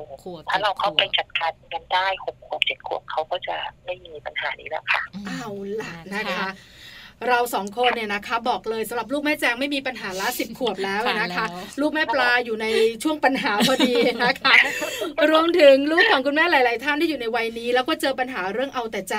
[0.48, 5.48] ถ้าเราเข้าไปจัดการกันได้หกขวบเจ็ดขวบเขาก็จะไม่มีปัญหานี้แล้วค่ะเอา
[5.80, 6.48] ล่ะนะคะ
[7.28, 11.46] เราสองคนเนี่ยนะคะ บอกเลยสำหรับลูกแม่แจงไม่มีปัญหาละสิบขวบแล้วนะคะ
[11.80, 12.66] ลูกแม่ปลาอยู่ใน
[13.02, 13.92] ช่วงปัญหาพอดี
[14.24, 14.54] นะคะ
[15.30, 19.16] รวมถึงลูกของคุณแม่หลาย ๆ ท่านที่อยู่ในวัยนี้ แล้วก็เจอปัญหาเรื่องเอาแต่ใจ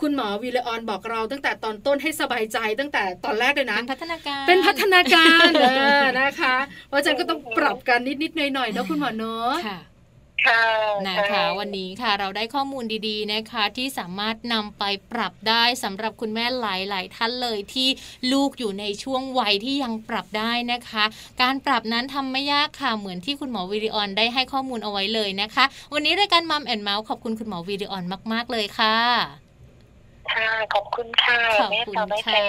[0.00, 5.48] คุณหมอวิเลออนบอกเราตั้งแต่ตอนต้นให้สบายใจตั้งแต่ตอนแรกเลยนะ เป็นพัฒนาการเป็นพัฒนาการ
[6.20, 6.56] นะคะ
[6.88, 9.52] เพราะฉะนั้นก็ต้องปรับกันนิด ๆ หน่อย ๆ นะคุณหมอเนาะ
[11.08, 16.64] นะคะ วันนี้ค่ะเราได้ข้อมูลดีๆนะคะ ที่สามารถนำไปปรับได้สำหรับคุณแม่ห
[16.94, 17.88] ลายๆท่านเลยที่
[18.32, 21.04] ลูกอยู่ในช่วงวัยที่ยังปรับได้นะคะ
[21.42, 25.64] การปรับนั้นทำไม่ยากค่ะเหมือนที่คุณหมอวิดีออนได้ให้ข้อมูลเอาไว้เลยนะคะ
[25.94, 28.98] วันนี้รายการมัมแอนเมาส์ขอบคุณคุณหมอวิดีออนมาก ๆ เลยค่ะ
[30.34, 32.44] ค่ะขอบคุณค่ะขอบคุณค่ะ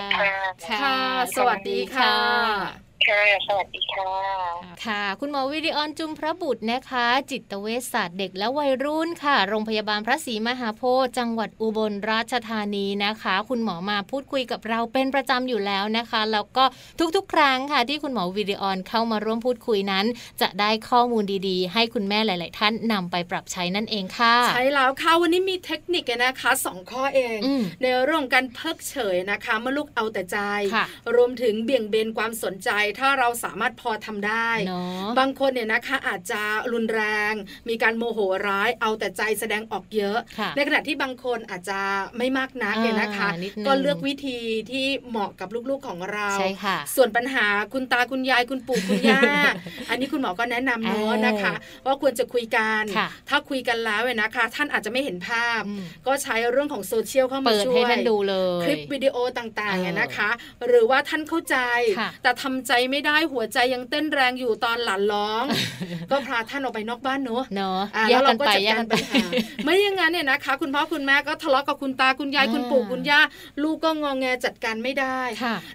[0.82, 0.98] ค่ะ
[1.36, 2.16] สวัสดีค่ะ
[3.08, 4.14] ค่ะ สวัสดีค่ะ
[4.86, 16.64] ค่ะ คุณหมอวิริออนจุมพระบุตรนะคะ จิตเวชศาสตร์เด็กและวัยรุ่นค่ะ โรงพยาบาลพระศรีมหาโพธิ์จังหวัดอุบลราชธานีนะคะ คุณหมอมาพูดคุยกับเราเป็นประจำอยู่แล้วนะคะ แล้วก็
[17.16, 20.06] ทุกๆ ครั้งค่ะ ที่คุณหมอวิริออนเข้ามาร่วมพูดคุยนั้น
[20.42, 27.38] จะได้ข้อมูลดีๆ ให้คุณแม่หลาย ๆ ท่านนำไปปรับใช้นั่นเองค่ะ ใช่แล้วค่ะ วันนี้มีเทคนิคนะคะสองข้อเอง
[27.82, 30.38] ในเรื่องการเพิกเฉยนะคะเมื่อลูกเอาแต่ใจ
[31.16, 34.50] รวมถึงเบี่ยงเบนความสนใจถ้าเราสามารถพอทำได้
[35.20, 36.42] บางคนเนี่ยนะคะอาจจะ
[36.74, 37.34] รุนแรง
[37.70, 40.18] มีการโมโหร้ายเอาแต่ใจแสดงออกเยอะ
[40.56, 41.80] ในขณะที่บางคนอาจจะ
[42.18, 43.30] ไม่มากนักเนี่ยนะคะ
[43.68, 44.40] ก็เลือกวิธี
[44.72, 49.22] ที่เหมาะกับลูกๆของเราใช่ค่ะส่วนปัญหาคุณตาคุณยายคุณปู่คุณย่า
[49.90, 51.54] อันนี้คุณหมอก็แนะนำเนาะนะคะ
[51.86, 52.84] ว่าควรจะคุยกัน
[53.30, 55.62] ถ้าคุยกันแล้วเนี่ยนะคะ ท่านอาจจะไม่เห็นภาพ
[56.08, 60.30] ก็ใช้เรื่องของโซเชียลเข้ามาช่วยให้ท่านดูเลยคลิปวิดีโอต่างๆเนี่ยนะคะ
[60.68, 61.58] หรือว่าท่านเข้าใจ
[62.24, 65.44] แต่ทำใจไม่ได้หัวใจยังเต้นแรงอยู่ตอนหลานร้อง
[66.12, 69.26] ก็พาท่านออกไปนอกบ้านเนอะเนาะแล้เราก็จัดการปัญหา
[69.64, 73.22] ไม่อย่างนั้นเนี่ยนะคะ คุณพ่อคุณแม่ก็ทะเลาะกับคุณตาคุณยายคุณปู่คุณย่า
[73.64, 75.20] ลูกก็งองแงจัดการไม่ได้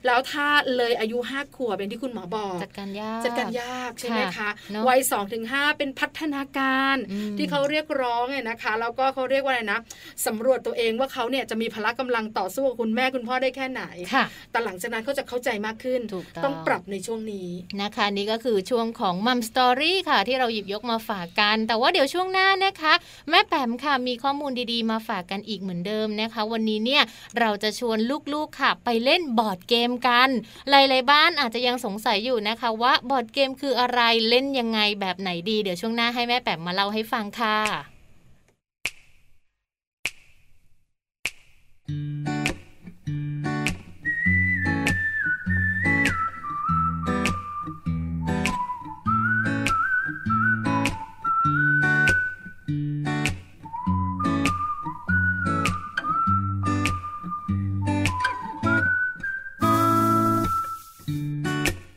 [0.07, 0.47] แล้วถ้า
[0.77, 4.49] เลยอายุห้าขวบเป็นที่คุณหมอบอกจัดการยากจัดการยากใช่ไหมคะ
[4.89, 6.97] วัยสองถึงห้าเป็นพัฒนาการ
[7.39, 9.79] ที่เขาเรียกร้องเนี่ยนะคะแล้วก็เขาเรียกว่าอะไรนะ
[10.27, 13.83] สำรวจตัวเองว่าเขาเนี่ยจะมีพละกำลังต่อสู้กับคุณแม่คุณพ่อได้แค่ไหน
[14.51, 16.01] แต่หลังจากนั้นเขาจะเข้าใจมากขึ้น
[16.45, 17.49] ต้องปรับในช่วงนี้
[17.83, 22.93] นะคะ นี่ก็คือช่วงของ Mom Story ค่ะ ที่เราหยิบยกมาฝากกัน แต่ว่าเดี๋ยวช่วงหน้านะคะ
[23.31, 27.03] แม่แปมค่ะมีข้อมูลดีๆ มาฝากกันอีกเหมือนเดิมนะคะ วันนี้เนี่ย
[27.39, 27.99] เราจะชวน
[28.35, 30.29] ลูกๆค่ะ ไปเล่นบอร์ดเกมกัน
[30.71, 37.59] หลายๆบ้านอาจจะยังสงสัยอยู่นะคะ ว่าบอร์ดเกมคืออะไรเล่นยังไงแบบไหนดีเดี๋ยวช่วงหน้าให้แม่แปมมาเล่าให้ฟังค่ะ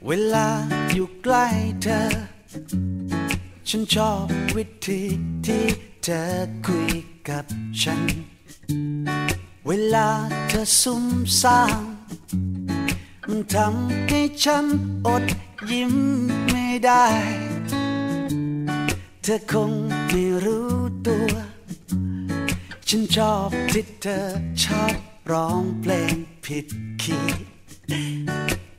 [0.07, 0.47] เวลา
[0.93, 1.45] อยู่ใกล้
[1.81, 2.01] เธอ
[3.67, 4.25] ฉันชอบ
[4.55, 5.01] วิธี
[5.45, 5.65] ที่
[6.03, 6.23] เธอ
[6.65, 6.91] คุย
[7.29, 7.45] กับ
[7.81, 8.01] ฉัน
[9.67, 10.09] เวลา
[10.47, 11.05] เธอซุ่ม
[11.41, 11.83] ซ่าม
[13.27, 14.65] มันทำให้ฉัน
[15.07, 15.23] อด
[15.71, 15.93] ยิ้ม
[16.49, 17.05] ไม่ได้
[19.23, 19.71] เธอคง
[20.09, 20.71] ไม่รู้
[21.07, 21.33] ตัว
[22.87, 24.19] ฉันชอบที่เธอ
[24.63, 24.95] ชอบ
[25.31, 26.65] ร้องเพลงผิด
[27.01, 27.43] คีย์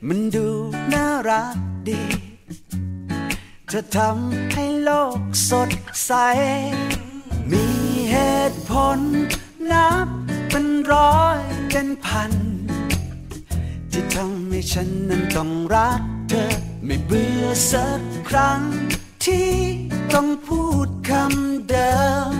[0.07, 0.47] มันดู
[0.93, 2.01] น่ารักดี
[3.71, 5.69] จะทำให้โลกสด
[6.05, 6.11] ใส
[7.51, 7.65] มี
[8.11, 8.17] เห
[8.51, 8.99] ตุผล
[9.71, 10.07] นับ
[10.49, 11.39] เป็นร้อย
[11.71, 12.31] เป็นพัน
[13.91, 16.45] ที่ทำให้ฉันนั้นต้องรักเธอ
[16.85, 18.61] ไม่เบื่อสักครั้ง
[19.25, 19.51] ที่
[20.13, 21.95] ต้องพูดคำเดิ
[22.29, 22.31] ม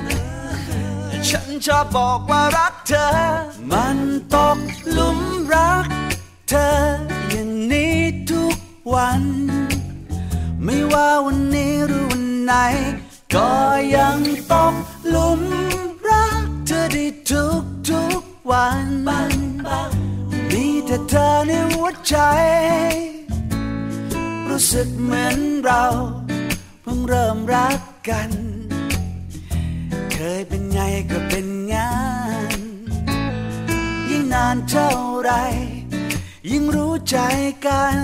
[1.30, 3.08] ฉันชอบบอกว่ารักเธอ
[3.72, 3.98] มัน
[4.34, 4.60] ตก
[4.92, 5.20] หลุม
[5.54, 5.86] รัก
[6.50, 7.15] เธอ
[8.94, 9.24] วัน
[10.64, 12.54] ไม่ว่าวันนี้หรือวันไหน
[13.36, 13.50] ก็
[13.96, 14.18] ยัง
[14.52, 14.74] ต้อง
[15.14, 15.42] ลุม
[16.10, 18.86] รักเธอได้ทุกทุกวัน
[20.52, 22.16] มีแต่เธอในหัวใจ
[24.48, 25.84] รู้สึกเหมือนเรา
[26.82, 27.80] เพิ่งเริ่มรัก
[28.10, 28.30] กัน
[30.12, 30.80] เคยเป็นไง
[31.12, 31.94] ก็เป็นงา
[32.58, 32.60] น
[34.10, 35.32] ยิ่งนานเท่าไร
[36.50, 37.18] ยิ่งรู้ใจ
[37.66, 38.00] กัน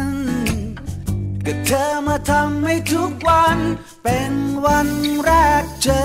[1.46, 3.58] ก็เธอมาทำให้ทุกวัน
[4.04, 4.34] เป็น
[4.66, 4.88] วัน
[5.24, 5.30] แร
[5.64, 6.02] กเจอ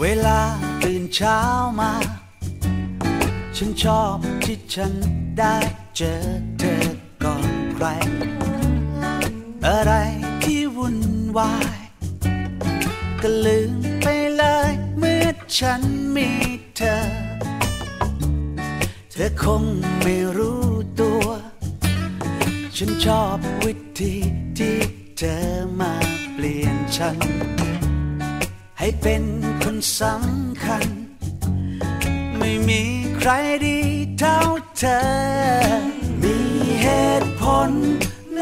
[0.00, 0.40] เวลา
[0.82, 1.38] ตื่นเช้า
[1.80, 1.92] มา
[3.56, 4.94] ฉันชอบที่ฉัน
[5.38, 5.56] ได้
[5.96, 6.14] เจอ
[6.58, 6.86] เธอ
[7.22, 7.86] ก่อนใคร
[9.66, 9.92] อะไร
[10.42, 10.98] ที่วุ่น
[11.38, 11.78] วาย
[13.22, 13.72] ก็ลืม
[14.02, 14.06] ไป
[14.36, 15.26] เลยเมื่อ
[15.58, 15.82] ฉัน
[16.16, 16.28] มี
[16.76, 16.96] เธอ
[19.10, 19.64] เธอคง
[20.02, 20.64] ไม่รู้
[21.00, 21.26] ตัว
[22.76, 24.14] ฉันชอบวิธี
[24.58, 24.78] ที่
[25.18, 25.36] เธอ
[25.80, 25.92] มา
[26.34, 27.18] เปลี่ยนฉัน
[28.78, 29.22] ให้เป็น
[29.62, 30.95] คนสำคัญ
[32.48, 32.82] ไม่มี
[33.16, 33.30] ใคร
[33.66, 33.78] ดี
[34.18, 34.38] เท่า
[34.78, 35.00] เธอ
[36.22, 36.36] มี
[36.82, 36.86] เห
[37.20, 37.70] ตุผล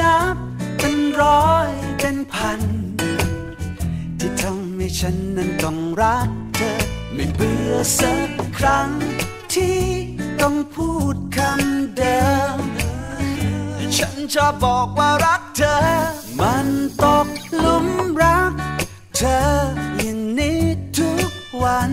[0.00, 0.36] นับ
[0.78, 1.68] เป็นร้อย
[2.00, 2.61] เป็นพัน
[4.18, 6.70] ที่ทำให้ฉันนั้นต้องรักเธอ
[7.14, 8.90] ไม่เบื่อสักครั้ง
[9.55, 9.80] ที่
[10.40, 12.22] ต้องพูดคำเดิ
[12.57, 12.59] ม
[13.96, 15.76] ฉันจะบอกว่ารักเธอ
[16.40, 16.66] มัน
[17.02, 17.28] ตก
[17.64, 17.86] ลุม
[18.22, 18.52] รัก
[19.16, 19.40] เธอ
[19.98, 20.61] อย่างนี้
[20.98, 21.32] ทุก
[21.64, 21.92] วัน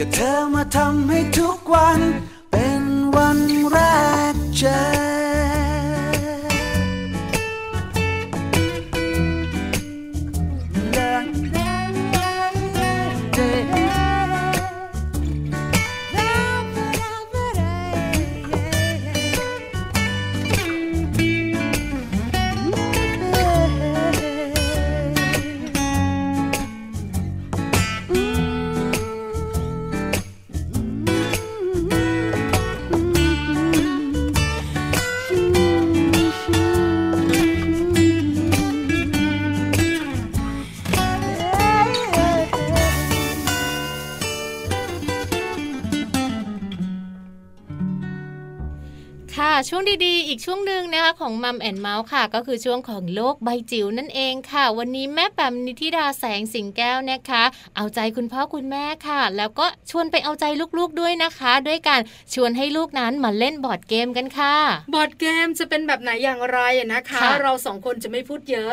[0.00, 2.00] ก็เธอมาทำให้ทุกวัน
[2.50, 2.82] เป็น
[3.16, 3.38] วัน
[3.70, 3.78] แร
[4.32, 5.67] กเจอ
[49.70, 57.44] ช่วงดีๆ อีกช่วงหนึ่งนะคะของ Mom and Mouth ค่ะ ก็คือช่วงของโลกใบจิ๋วนั่นเองค่ะ วันนี้แม่แปมนิธิดาแสงสิงแก้วนะคะ
[57.76, 60.44] เอาใจคุณพ่อคุณแม่ค่ะ แล้วก็ชวนไปเอาใจ
[60.78, 62.00] ลูกๆด้วยนะคะ ด้วยการ
[62.34, 64.56] ชวนให้ลูกนั้นมาเล่นบอร์ดเกมกันค่ะ
[64.94, 66.58] บอร์ดเกมจะเป็นแบบไหนอย่างไร
[66.94, 68.72] นะคะ เราสองคนจะไม่พูดเยอะ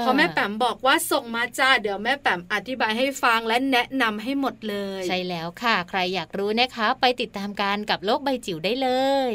[0.00, 8.88] เพราะแม่แปมบอกว่าส่งมาจ้าเดี๋ยวแม่แปมอธิบายให้ฟังและแนะนำให้หมดเลย ใช่แล้วค่ะ ใครอยากรู้นะคะ ไปติดตามการกับโลกใบจิ๋วได้เล
[9.32, 9.34] ย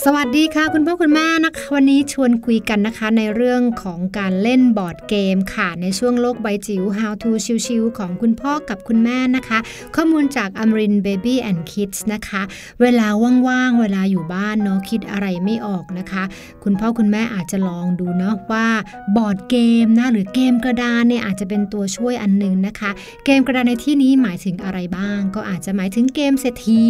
[0.00, 7.30] สวัสดีค่ะคุณพ่อคุณแม่นะคะวันนี้ชวนคุยกันนะคะในเรื่องของการเล่นบอร์ดเกมค่ะ ในช่วงโลกใบจิ๋ว How to
[7.66, 9.58] ชิวๆของคุณพ่อกับคุณแม่นะคะ
[9.96, 12.42] ข้อมูลจาก Amrin Baby and Kids นะคะ
[12.80, 13.06] เวลา
[13.48, 16.22] ว่างๆ เวลาอยู่บ้านเนาะคิดอะไรไม่ออกนะคะ
[16.64, 18.68] คุณพ่อคุณแม่อาจจะลองดูเนาะว่า
[19.16, 22.90] บอร์ดเกมนะหรือเกมกระดานเนี่ยอาจจะเป็นตัวช่วยอันหนึ่งนะคะ
[23.24, 26.82] เกมกระดานในที่นี้หมายถึงอะไรบ้าง ก็อาจจะหมายถึงเกมเศรษฐี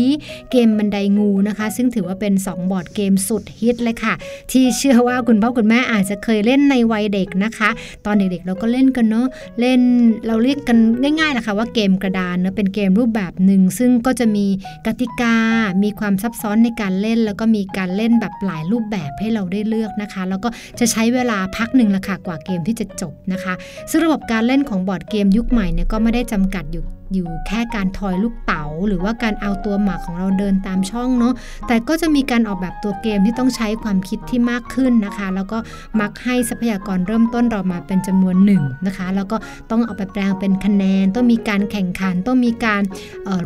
[0.50, 4.14] เกมบันไดงูนะคะ ซึ่งถือว่าเป็น 2 บอร์ดเกมสุดฮิตเลยค่ะ
[4.50, 7.70] ที่เชื่อว่าคุณพ่อคุณแม่อาจจะเคยเล่นในวัยเด็กนะคะ
[8.06, 9.26] ตอนเด็กๆเราก็เล่นกันเนาะ
[9.60, 9.80] เล่น
[10.26, 14.46] เราเรียกกันง่ายๆนะคะว่าเกมกระดานเนาะเป็นเกมรูปแบบหนึ่งซึ่งก็จะมี
[14.86, 15.36] กติกา
[15.82, 23.54] มีความซับซ้อนในการเล่น แล้วก็มีการเล่นแบบหลายรูปแบบให้เราได้เลือกนะคะ แล้วก็จะใช้เวลาพักหนึ่งละค่ะกว่าเกมที่จะจบนะคะ
[23.90, 26.84] ซึ่งระบบการเล่นของบอร์ดเกมยุคใหม่เนี่ยก็ไม่ได้จำกัดอยู่
[27.14, 31.34] อยู่แค่การทอยลูกเต๋า หรือว่าการเอาตัวหมากของเราเดินตามช่องเนาะ
[31.66, 35.58] แต่ก็จะมีการออกแบบตัวเกมที่ต้องใช้ความคิดที่มากขึ้นนะคะ แล้วก็
[36.00, 39.36] มักให้ทรัพยากรเริ่มต้นเรามาเป็นจำนวนหนึ่งนะคะ แล้วก็
[39.70, 42.82] ต้องเอาไปแปลงเป็นคะแนน ต้องมีการแข่งขัน ต้องมีการ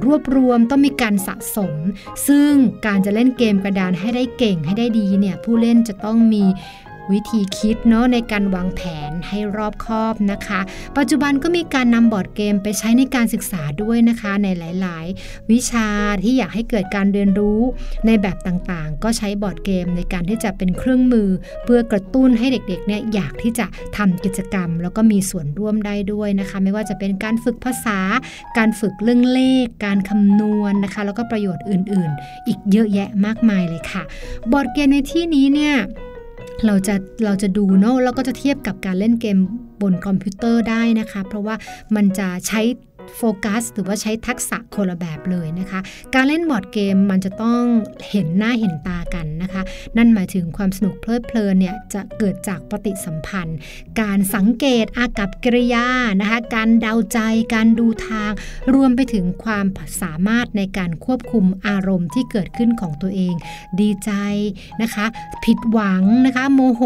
[0.05, 1.75] รวบรวม ต้องมีการสะสม
[2.29, 2.51] ซึ่ง
[2.87, 6.45] การจะเล่นเกมกระดานให้ได้เก่งให้ได้ดีเนี่ยผู้เล่นจะต้องมี
[7.13, 10.61] วิธีคิดเนาะในการวางแผนให้รอบคอบนะคะ
[10.99, 15.89] ปัจจุบันก็มีการนำบอร์ดเกมไปใช้ในการศึกษาด้วยนะคะในหลาย ๆ วิชา
[16.23, 17.61] ที่อยากให้เกิดการเรียนรู้
[18.07, 21.29] ในแบบต่างๆ ก็ใช้บอร์ดเกมในการที่จะเป็นเครื่องมือ
[21.65, 28.01] เพื่อกระตุ้นให้เด็ก ๆ เนี่ยอยากที่จะทำกิจกรรม แล้วก็มีส่วนร่วมได้ด้วยนะคะ ไม่ว่าจะเป็นการฝึกภาษา
[28.59, 34.03] การฝึกเรื่องเลข การคำนวณนะคะ แล้วก็ประโยชน์อื่น ๆ อีกเยอะแยะมากมายเลยค่ะ
[34.53, 35.75] บอร์ดเกมในที่นี้เนี่ย
[36.67, 36.95] เราจะ
[37.25, 39.39] เราจะดูเนาะแล้วก็จะเทียบกับการเล่นเกม
[39.83, 41.55] บนคอมพิวเตอร์ได้นะคะ เพราะว่า
[41.97, 42.61] มันจะใช้
[43.17, 45.81] โฟกัสหรือว่าใช้ทักษะคนละแบบเลยนะคะ
[46.15, 47.63] การเล่นบอร์ดเกมมันจะต้อง
[48.11, 49.63] เห็นหน้าเห็นตากันนะคะ
[49.97, 53.57] นั่นหมายถึงความสนุกเพลิดเพลินเนี่ยจะเกิดจากปฏิสัมพันธ์
[54.01, 55.87] การสังเกตอากับกิริยา
[56.21, 57.19] นะคะการเดาใจ
[57.55, 58.31] การดูทาง
[58.75, 59.67] รวมไปถึงความ
[60.03, 63.35] สามารถในการควบคุมอารมณ์ที่เกิดขึ้นของตัวเอง
[63.81, 64.11] ดีใจ
[64.83, 65.07] นะคะ
[65.45, 66.83] ผิดหวังนะคะ โมโห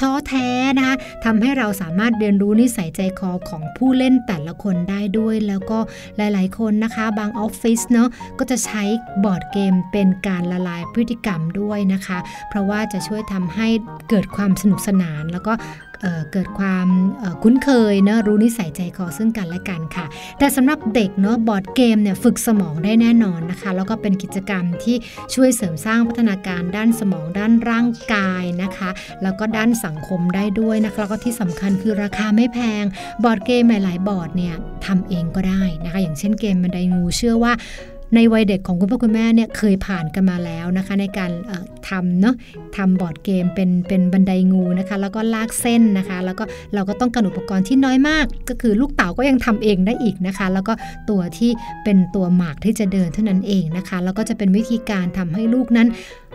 [0.00, 0.48] ท้อแท้
[0.78, 0.94] นะคะ
[1.24, 5.80] ทำให้เราสามารถเรียนรู้นิสัยใจคอของผู้เล่นแต่ละคนได้ด้วยแล้วแล้วก็
[6.16, 8.82] หลาย ๆ คนนะคะ บางออฟฟิศเนาะก็จะใช้
[9.24, 13.68] บอร์ดเกมเป็นการละลายพฤติกรรมด้วยนะคะ เพราะว่าจะช่วยทำให้
[14.10, 15.54] เกิดความสนุกสนานแล้วก็
[16.32, 16.86] เกิดความ
[17.42, 20.06] คุ้นเคยเนะรู้นิสัยใจคอซึ่งกันและกันค่ะ
[20.38, 24.96] แต่สำหรับเด็กเนาะบอร์ดเกมเนี่ยฝึกสมองได้แน่นอนนะคะ แล้วก็เป็นกิจกรรมที่
[25.34, 28.90] ช่วยเสริมสร้างพัฒนาการด้านสมองด้านร่างกายนะคะ
[29.22, 32.84] แล้วก็ด้านสังคมได้ด้วยนะคะแล้วก็ที่สำคัญคือราคาไม่แพง
[33.24, 34.54] บอร์ดเกมหลาย ๆ บอร์ดเนี่ย
[34.86, 37.52] ทำเองก็ได้นะคะอย่างเช่นเกมบันไดงูเชื่อว่า
[38.14, 41.30] ในวัยเด็กของคุณพ่อคุณแม่เนี่ยเคยผ่านกันมาแล้วนะคะ ในการ
[41.88, 42.34] ทำเนาะ
[42.76, 46.44] ทำบอร์ดเกมเป็นเป็นบันไดงูนะคะ แล้วก็ลากเส้นนะคะ แล้วก็
[46.74, 50.72] เราก็ต้องการอุปกรณ์ที่น้อยมาก ก็คือลูกเต๋าก็ยังทำเองได้อีกนะคะ แล้วก็
[51.10, 51.50] ตัวที่
[51.84, 55.88] เป็นตัวหมากที่จะเดินเท่านั้นเองนะคะ แล้วก็จะเป็นวิธีการทำให้ลูกนั้น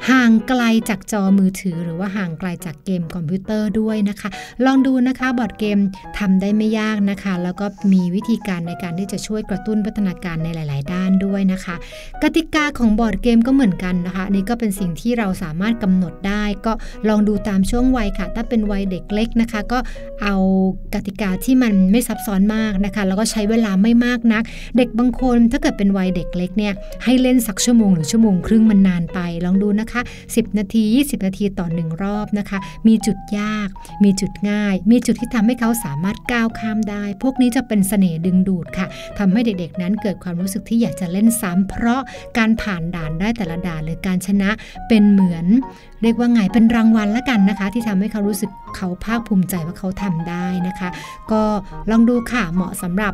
[0.10, 4.30] ห่างไกลจากจอมือถือ หรือว่าห่างไกลจากเกมคอมพิวเตอร์ด้วยนะคะ
[4.66, 5.78] ลองดูนะคะบอร์ดเกม
[6.20, 11.76] ทำได้ไม่ยากนะคะ แล้วก็มีวิธีการในการที่จะช่วยกระตุ้นพัฒนาการในหลาย ๆ ด้านด้วยนะคะ
[12.24, 16.74] กติกาของบอร์ดเกมก็เหมือนกันนะคะนี่ก็เป็นสิ่งที่เราสามารถกำหนดได้ ก็
[17.10, 19.80] ลองดูตามช่วงวัยค่ะ ถ้าเป็นวัยเด็กเล็กนะคะ ก็
[20.24, 20.36] เอา
[20.94, 24.44] กติกาที่มันไม่ซับซ้อนมากนะคะ แล้วก็ใช้เวลาไม่มากนัก
[24.78, 26.74] เด็กบางคนถ้าเกิดเป็นวัยเด็กเล็กเนี่ย
[27.04, 30.02] ให้เล่นสักชั่วโมงหรือชั่วโมงครึ่งมันนานไปลองดูนะคะคะ
[30.36, 32.58] 10 นาที 20 นาทีต่อหนึ่งรอบนะคะ
[32.88, 33.70] มีจุดยาก
[34.04, 38.88] มีจุดง่าย มีจุดที่ทำให้เขาสามารถก้าวข้ามได้ พวกนี้จะเป็นเสน่ห์ดึงดูดค่ะ
[39.20, 42.02] ทำให้เด็กๆ นั้นเกิดความรู้สึกที่อยากจะเล่นซ้ำเพราะ
[42.38, 44.50] การผ่านด่านได้แต่ละด่านหรือการชนะ
[44.88, 45.46] เป็นเหมือน
[46.02, 50.90] เรียกว่าไงเป็นรางวัลละกันนะคะ ที่ทำให้เขารู้สึกเขาภาคภูมิใจว่าเขาทำได้นะคะ
[51.32, 51.42] ก็
[51.90, 53.14] ลองดูค่ะเหมาะสำหรับ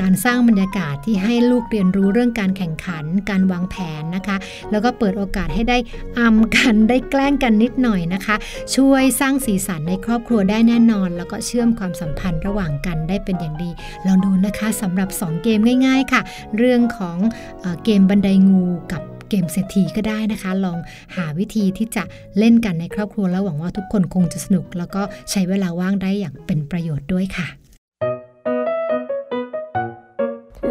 [0.00, 4.36] การสร้างบรรยากาศที่ให้ลูกเรียนรู้เรื่องการแข่งขัน การวางแผนนะคะ
[4.70, 5.78] แล้วก็เปิดโอกาสให้ได้
[6.18, 8.36] อำกันได้แกล้งกันนิดหน่อยนะคะ
[8.76, 13.70] ช่วยสร้างสีสันในครอบครัวได้แน่นอน แล้วก็เชื่อมความสัมพันธ์ระหว่างกันได้เป็นอย่างดี
[14.06, 16.20] ลองดูนะคะสำหรับ 2 เกมง่าย ๆ ค่ะ
[16.56, 17.18] เรื่องของ
[17.60, 20.78] เอเกมบันไดงูกับเกมเศรษฐีก็ได้นะคะ ลอง
[21.16, 22.04] หาวิธีที่จะ
[22.38, 27.48] เล่นกันในครอบครัวแล้วหวังว่าทุกคนคงจะสนุก แล้วก็ใช้เวลาว่างได้อย่างเป็นประโยชน์ด้วยค่ะ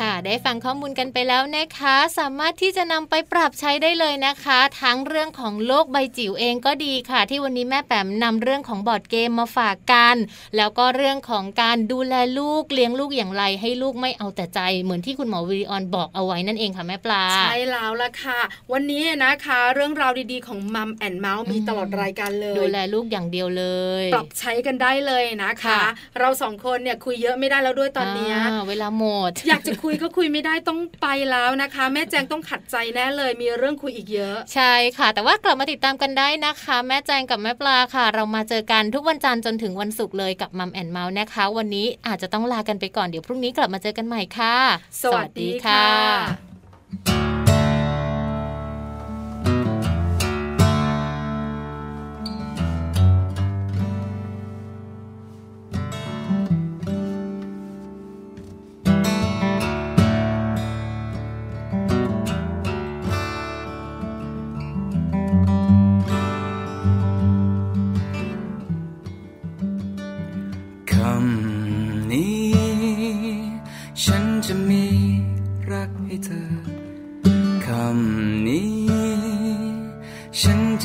[0.00, 10.16] ค่ะ ได้ฟังข้อมูลกันไปแล้วนะคะ สามารถที่จะนำไปปรับใช้ได้เลยนะคะ ทั้งเรื่องของโลกใบจิ๋วเองก็ดีค่ะ ที่วันนี้แม่แปมนำเรื่องของบอร์ดเกมมาฝากกัน
[10.56, 18.40] แล้วก็เรื่องของการดูแลลูกเลี้ยงลูกอย่างไรให้ลูกไม่เอาแต่ใจ เหมือนที่คุณหมอวิริออนบอกเอาไว้นั่นเองค่ะแม่ปลาใช่แล้วล่ะค่ะ
[18.72, 23.64] วันนี้นะคะ เรื่องราวดีๆของ Mom and Mouse มีตลอดรายการเลย ดูแลลูกอย่างเดียวเล
[24.02, 25.80] ย ปรับใช้กันได้เลยนะคะ
[26.20, 28.32] เราสองคนเนี่ยคุยเยอะไม่ได้แล้วด้วยตอนนี้
[28.68, 44.56] เวลาหมด อยากจะคุยก็คุยไม่ได้ต้องไปแล้วนะคะ แม่แจงต้องขัดใจแน่เลย มีเรื่องคุยอีกเยอะ ใช่ค่ะ แต่ว่ากลับมาติดตามกันได้นะคะ แม่แจงกับแม่ปลาค่ะ เรามาเจอกันทุกวันจันทร์จนถึงวันศุกร์เลยกับ Mom and Mouse นะคะ วันนี้อาจจะต้องลากันไปก่อนเดี๋ยวพรุ่งนี้กลับมาเจอกันใหม่ค่ะ
[45.02, 46.51] สวัสดีค่ะ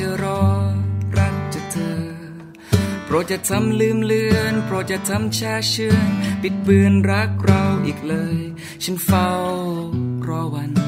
[0.06, 0.44] ะรอ
[1.18, 2.00] รักจะเธอ
[3.04, 6.10] โปรดจะทำลืมเลือน โปรดจะทำชาเชื่อน
[6.42, 8.38] ปิดเบือนรักเราอีกเลย
[8.84, 9.28] ฉันเฝ้า
[10.28, 10.87] รอวัน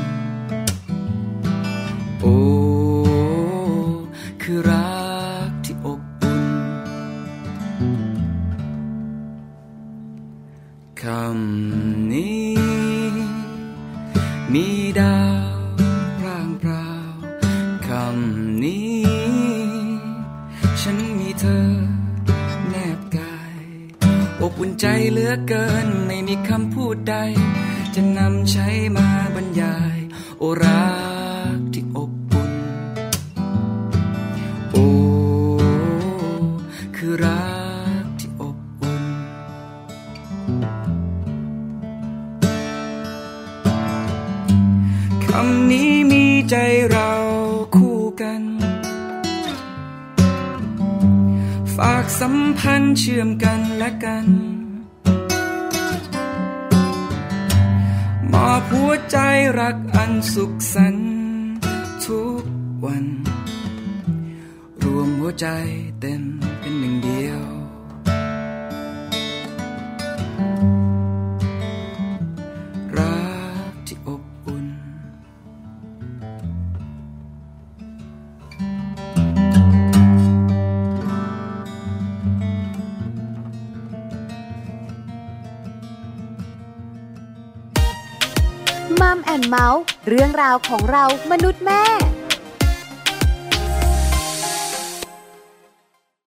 [90.50, 91.82] าวของเรามนุษย์แม่